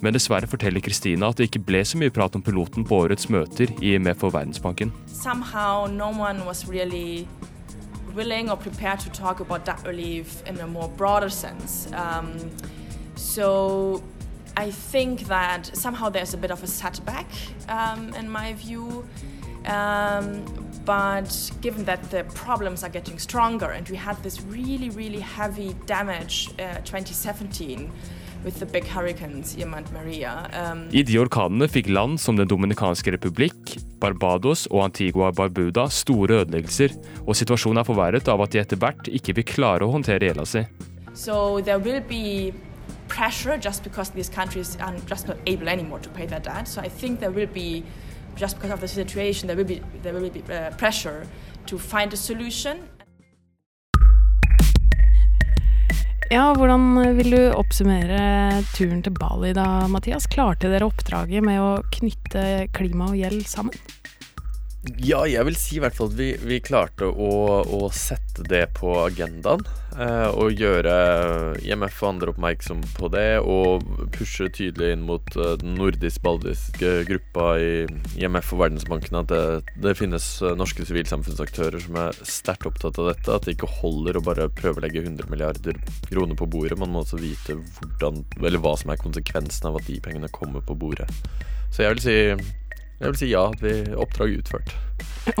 Men 0.00 0.16
dessverre 0.16 0.48
forteller 0.48 0.80
Kristina 0.80 1.28
at 1.28 1.40
det 1.40 1.50
ikke 1.50 1.64
ble 1.68 1.82
så 1.84 1.98
mye 2.00 2.12
prat 2.14 2.36
om 2.36 2.44
piloten 2.44 2.86
på 2.88 3.02
årets 3.04 3.28
møter 3.32 3.72
i 3.80 3.94
IMF 3.96 4.24
og 4.28 4.34
Verdensbanken. 4.38 4.94
Somehow 5.06 5.86
no 5.86 6.08
one 6.08 6.46
was 6.46 6.66
really 6.68 7.28
willing 8.14 8.50
or 8.50 8.56
prepared 8.56 9.00
to 9.00 9.10
talk 9.10 9.40
about 9.40 9.64
debt 9.64 9.86
relief 9.86 10.42
in 10.46 10.58
a 10.60 10.66
more 10.66 10.88
broader 10.88 11.28
sense. 11.28 11.88
Um, 11.92 12.32
so 13.14 14.02
I 14.56 14.70
think 14.70 15.28
that 15.28 15.70
somehow 15.74 16.08
there's 16.08 16.34
a 16.34 16.38
bit 16.38 16.50
of 16.50 16.62
a 16.62 16.66
setback 16.66 17.26
um, 17.68 18.14
in 18.14 18.28
my 18.28 18.54
view. 18.54 19.04
Um, 19.66 20.44
but 20.84 21.50
given 21.60 21.84
that 21.84 22.10
the 22.10 22.24
problems 22.34 22.82
are 22.82 22.88
getting 22.88 23.18
stronger 23.18 23.70
and 23.70 23.88
we 23.88 23.96
had 23.96 24.16
this 24.22 24.40
really, 24.42 24.88
really 24.90 25.20
heavy 25.20 25.76
damage 25.86 26.48
uh, 26.58 26.80
2017 26.84 27.90
with 28.42 28.58
the 28.58 28.66
big 28.66 28.84
hurricanes 28.84 29.56
Irma 29.60 29.76
and 29.76 29.92
Maria. 29.92 30.48
Um, 30.52 30.88
I 30.92 31.02
de 31.04 31.18
orkanene 31.20 31.68
fikk 31.68 31.90
land 31.92 32.20
som 32.20 32.36
Den 32.40 32.48
dominikanske 32.48 33.12
republikk, 33.12 33.76
Barbados 34.00 34.66
og 34.70 34.86
Antigua 34.86 35.28
Barbuda 35.30 35.90
store 35.92 36.40
ødeleggelser, 36.40 36.96
og 37.26 37.36
situasjonen 37.36 37.82
er 37.82 37.84
forverret 37.84 38.28
av 38.32 38.40
at 38.40 38.54
de 38.54 38.62
etter 38.62 38.80
hvert 38.80 39.12
ikke 39.12 39.36
vil 39.36 39.44
klare 39.44 39.84
å 39.84 39.92
håndtere 39.92 40.30
gjelda 40.30 40.48
si. 40.48 40.64
so 41.12 41.60
there 41.60 41.78
will 41.78 42.00
be 42.00 42.52
pressure 43.08 43.58
just 43.58 43.82
because 43.82 44.10
these 44.10 44.28
countries 44.28 44.76
are 44.80 44.94
just 45.06 45.28
not 45.28 45.36
able 45.46 45.68
anymore 45.68 45.98
to 45.98 46.08
pay 46.08 46.26
their 46.26 46.40
debt. 46.40 46.66
So 46.68 46.80
I 46.80 46.88
think 46.88 47.20
there 47.20 47.32
will 47.32 47.48
be, 47.48 47.84
just 48.40 48.56
because 48.56 48.72
of 48.72 48.80
the 48.80 48.88
situation, 48.88 49.46
there 49.46 49.56
will 49.56 49.68
be 49.68 49.82
there 50.02 50.14
will 50.14 50.30
be 50.30 50.42
uh, 50.48 50.70
pressure 50.76 51.26
to 51.66 51.78
find 51.78 52.12
a 52.12 52.16
solution. 52.16 52.76
Ja, 56.30 56.52
hvordan 56.54 57.16
vil 57.16 57.30
du 57.34 57.40
oppsummere 57.58 58.62
turen 58.76 59.02
til 59.02 59.12
Bali 59.18 59.50
da, 59.52 59.88
Mathias? 59.90 60.28
Klarte 60.30 60.70
dere 60.70 60.86
oppdraget 60.86 61.42
med 61.42 61.58
å 61.58 61.72
knytte 61.98 62.68
klima 62.76 63.10
og 63.10 63.18
gjeld 63.18 63.48
sammen? 63.50 63.74
Ja, 64.80 65.26
jeg 65.28 65.44
vil 65.44 65.56
si 65.60 65.74
i 65.76 65.80
hvert 65.82 65.92
fall 65.92 66.08
at 66.08 66.16
vi, 66.16 66.30
vi 66.40 66.56
klarte 66.64 67.04
å, 67.04 67.32
å 67.60 67.88
sette 67.92 68.46
det 68.48 68.62
på 68.78 68.94
agendaen. 69.02 69.60
Eh, 69.92 70.28
og 70.32 70.56
gjøre 70.56 70.92
IMF 71.66 71.98
og 72.00 72.08
andre 72.08 72.32
oppmerksom 72.32 72.80
på 72.96 73.10
det, 73.12 73.42
og 73.44 73.84
pushe 74.14 74.48
tydelig 74.48 74.94
inn 74.94 75.02
mot 75.04 75.36
eh, 75.36 75.58
den 75.60 75.74
nordisk-baldiske 75.76 76.92
gruppa 77.10 77.50
i 77.60 77.72
IMF 78.22 78.54
og 78.54 78.62
Verdensbanken 78.62 79.20
at 79.20 79.28
det, 79.28 79.42
det 79.84 79.92
finnes 79.98 80.30
eh, 80.40 80.56
norske 80.56 80.88
sivilsamfunnsaktører 80.88 81.84
som 81.84 82.00
er 82.00 82.22
sterkt 82.24 82.70
opptatt 82.70 83.02
av 83.02 83.10
dette. 83.10 83.36
At 83.36 83.44
det 83.44 83.58
ikke 83.58 83.68
holder 83.82 84.16
å 84.16 84.24
bare 84.30 84.48
prøve 84.62 84.80
å 84.80 84.86
legge 84.86 85.04
100 85.04 85.28
milliarder 85.28 85.76
kroner 86.08 86.40
på 86.40 86.48
bordet. 86.48 86.80
Man 86.80 86.94
må 86.94 87.04
også 87.04 87.20
vite 87.20 87.58
hvordan, 87.76 88.24
hva 88.56 88.74
som 88.80 88.96
er 88.96 89.04
konsekvensen 89.04 89.68
av 89.68 89.76
at 89.82 89.92
de 89.92 90.00
pengene 90.00 90.32
kommer 90.32 90.64
på 90.64 90.78
bordet. 90.86 91.10
Så 91.68 91.84
jeg 91.84 91.98
vil 91.98 92.04
si 92.06 92.18
jeg 93.00 93.08
vil 93.08 93.18
si 93.18 93.32
ja, 93.32 93.48
at 93.48 93.64
vi 93.64 93.74
oppdrag 93.96 94.38
utført. 94.42 94.76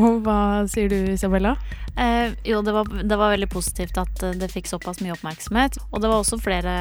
Og 0.00 0.20
hva 0.24 0.66
sier 0.70 0.90
du, 0.92 0.98
Isabella? 1.12 1.54
Eh, 2.00 2.32
jo, 2.46 2.60
det 2.64 2.72
var, 2.72 2.88
det 2.88 3.16
var 3.18 3.32
veldig 3.32 3.48
positivt 3.50 3.98
at 4.00 4.22
eh, 4.24 4.36
det 4.38 4.48
fikk 4.52 4.68
såpass 4.70 5.00
mye 5.02 5.12
oppmerksomhet. 5.12 5.76
Og 5.90 6.00
det 6.00 6.10
var 6.10 6.22
også 6.22 6.38
flere 6.40 6.74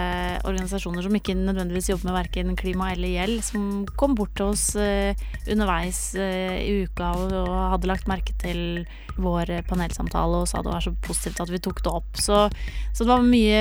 organisasjoner 0.47 1.03
som 1.03 1.15
ikke 1.17 1.35
nødvendigvis 1.35 1.89
jobber 1.91 2.09
med 2.09 2.17
verken 2.19 2.55
klima 2.59 2.91
eller 2.93 3.11
gjeld, 3.15 3.41
som 3.43 3.65
kom 3.99 4.15
bort 4.19 4.35
til 4.37 4.53
oss 4.53 4.69
eh, 4.79 5.17
underveis 5.49 6.01
eh, 6.19 6.59
i 6.61 6.85
uka 6.85 7.11
og, 7.17 7.35
og 7.41 7.57
hadde 7.75 7.91
lagt 7.91 8.11
merke 8.11 8.35
til 8.39 8.85
vår 9.19 9.51
panelsamtale 9.67 10.43
og 10.43 10.47
sa 10.47 10.61
det 10.63 10.71
var 10.71 10.85
så 10.85 10.93
positivt 11.03 11.41
at 11.43 11.51
vi 11.51 11.59
tok 11.63 11.83
det 11.83 11.95
opp. 11.99 12.19
Så, 12.19 12.45
så 12.93 13.03
det 13.03 13.11
var 13.11 13.27
mye 13.27 13.59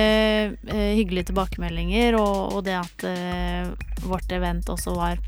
eh, 0.53 0.95
hyggelige 0.99 1.33
tilbakemeldinger, 1.33 2.19
og, 2.21 2.55
og 2.55 2.65
det 2.67 2.79
at 2.79 3.07
eh, 3.09 3.71
vårt 4.07 4.31
event 4.35 4.69
også 4.71 4.95
var 4.95 5.19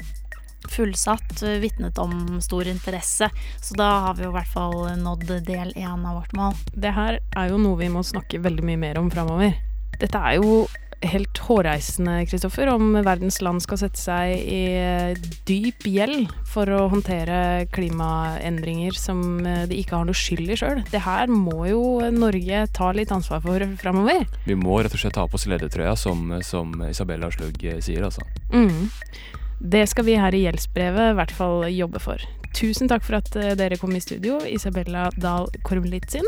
fullsatt, 0.69 1.41
eh, 1.43 1.59
vitnet 1.63 1.97
om 2.01 2.41
stor 2.41 2.67
interesse. 2.67 3.29
Så 3.61 3.77
da 3.79 3.89
har 4.07 4.19
vi 4.19 4.27
jo 4.27 4.33
i 4.33 4.37
hvert 4.37 4.53
fall 4.53 4.77
nådd 5.01 5.27
del 5.47 5.73
én 5.73 6.05
av 6.05 6.21
vårt 6.21 6.33
mål. 6.37 6.55
Det 6.75 6.93
her 6.93 7.19
er 7.35 7.49
jo 7.49 7.57
noe 7.57 7.79
vi 7.79 7.89
må 7.89 8.03
snakke 8.05 8.41
veldig 8.41 8.63
mye 8.63 8.79
mer 8.79 9.01
om 9.01 9.09
framover. 9.11 9.55
Dette 10.01 10.17
er 10.17 10.39
jo 10.41 10.65
helt 11.01 11.39
hårreisende, 11.47 12.25
Kristoffer, 12.29 12.69
om 12.69 12.93
verdens 13.01 13.39
land 13.41 13.63
skal 13.63 13.79
sette 13.81 13.99
seg 13.99 14.35
i 14.37 14.61
eh, 14.77 15.29
dyp 15.49 15.87
gjeld 15.89 16.29
for 16.47 16.69
å 16.69 16.83
håndtere 16.91 17.65
klimaendringer 17.73 18.97
som 18.97 19.41
eh, 19.45 19.63
de 19.69 19.79
ikke 19.81 19.97
har 19.97 20.07
noe 20.07 20.17
skyld 20.17 20.53
i 20.53 20.59
sjøl. 20.61 20.83
Det 20.93 21.01
her 21.05 21.31
må 21.31 21.65
jo 21.71 21.81
Norge 22.13 22.65
ta 22.75 22.91
litt 22.93 23.13
ansvar 23.13 23.41
for 23.45 23.65
framover. 23.81 24.27
Vi 24.45 24.57
må 24.57 24.77
rett 24.81 24.93
og 24.93 25.01
slett 25.01 25.17
ta 25.17 25.25
på 25.25 25.39
oss 25.39 25.49
ledertrøya, 25.49 25.95
som, 25.97 26.37
som 26.45 26.75
Isabella 26.89 27.31
Slugg 27.33 27.57
sier, 27.81 28.05
altså. 28.05 28.25
Mm. 28.53 28.91
Det 29.61 29.83
skal 29.87 30.05
vi 30.07 30.17
her 30.17 30.33
i 30.33 30.41
Gjeldsbrevet 30.41 31.11
i 31.11 31.17
hvert 31.19 31.33
fall 31.37 31.67
jobbe 31.69 32.01
for. 32.01 32.21
Tusen 32.57 32.89
takk 32.89 33.03
for 33.05 33.19
at 33.19 33.35
eh, 33.39 33.53
dere 33.55 33.77
kom 33.79 33.93
i 33.95 34.01
studio, 34.01 34.39
Isabella 34.49 35.05
Dahl 35.21 35.47
Kormlitzin. 35.63 36.25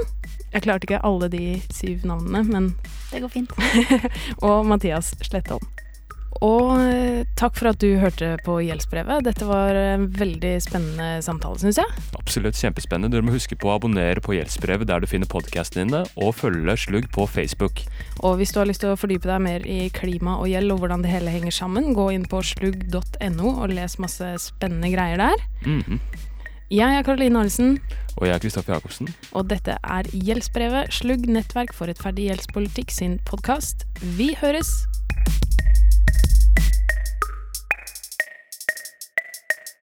Jeg 0.54 0.64
klarte 0.64 0.88
ikke 0.88 1.02
alle 1.04 1.28
de 1.34 1.58
syv 1.74 2.06
navnene, 2.08 2.44
men 2.48 2.70
Det 3.12 3.24
går 3.24 3.34
fint. 3.34 3.56
og 4.48 4.66
Mathias 4.70 5.16
Slettholm. 5.26 5.66
Og 6.42 6.80
eh, 6.82 7.26
takk 7.40 7.56
for 7.60 7.70
at 7.70 7.80
du 7.80 8.00
hørte 8.02 8.34
på 8.44 8.56
Gjeldsbrevet. 8.66 9.24
Dette 9.28 9.46
var 9.48 9.76
en 9.78 10.08
veldig 10.18 10.54
spennende 10.64 11.22
samtale, 11.24 11.60
syns 11.62 11.78
jeg. 11.80 12.04
Absolutt 12.18 12.58
kjempespennende. 12.60 13.12
Dere 13.14 13.26
må 13.28 13.36
huske 13.36 13.56
på 13.60 13.70
å 13.70 13.76
abonnere 13.78 14.24
på 14.24 14.34
Gjeldsbrevet 14.36 14.90
der 14.90 15.04
du 15.04 15.08
finner 15.08 15.30
podkastene 15.30 15.86
dine, 15.86 16.02
og 16.18 16.34
følge 16.40 16.76
Slugg 16.80 17.08
på 17.14 17.28
Facebook. 17.30 17.84
Og 18.24 18.38
hvis 18.42 18.52
du 18.56 18.60
har 18.60 18.68
lyst 18.70 18.82
til 18.84 18.92
å 18.96 19.00
fordype 19.00 19.30
deg 19.30 19.44
mer 19.46 19.68
i 19.70 19.90
klima 19.94 20.38
og 20.42 20.50
gjeld 20.52 20.74
og 20.74 20.82
hvordan 20.84 21.04
det 21.06 21.14
hele 21.14 21.32
henger 21.34 21.54
sammen, 21.56 21.94
gå 21.96 22.10
inn 22.16 22.26
på 22.30 22.42
slugg.no 22.44 23.54
og 23.54 23.70
les 23.76 24.00
masse 24.02 24.34
spennende 24.50 24.92
greier 24.94 25.22
der. 25.22 25.48
Mhm. 25.68 26.00
Jeg 26.74 26.90
er 26.98 27.04
Karoline 27.06 27.38
Arnesen, 27.38 27.76
Og 28.18 28.26
jeg 28.26 28.34
er 28.34 28.40
Kristoffer 28.42 28.74
Jacobsen. 28.74 29.12
og 29.34 29.48
dette 29.52 29.76
er 29.84 30.04
Gjeldsbrevet, 30.10 30.90
Slugg 30.96 31.28
nettverk 31.30 31.74
for 31.74 31.86
rettferdig 31.92 32.32
gjeldspolitikk 32.32 32.90
sin 32.92 33.20
podkast. 33.30 33.86
Vi 34.18 34.34
høres! 34.42 34.72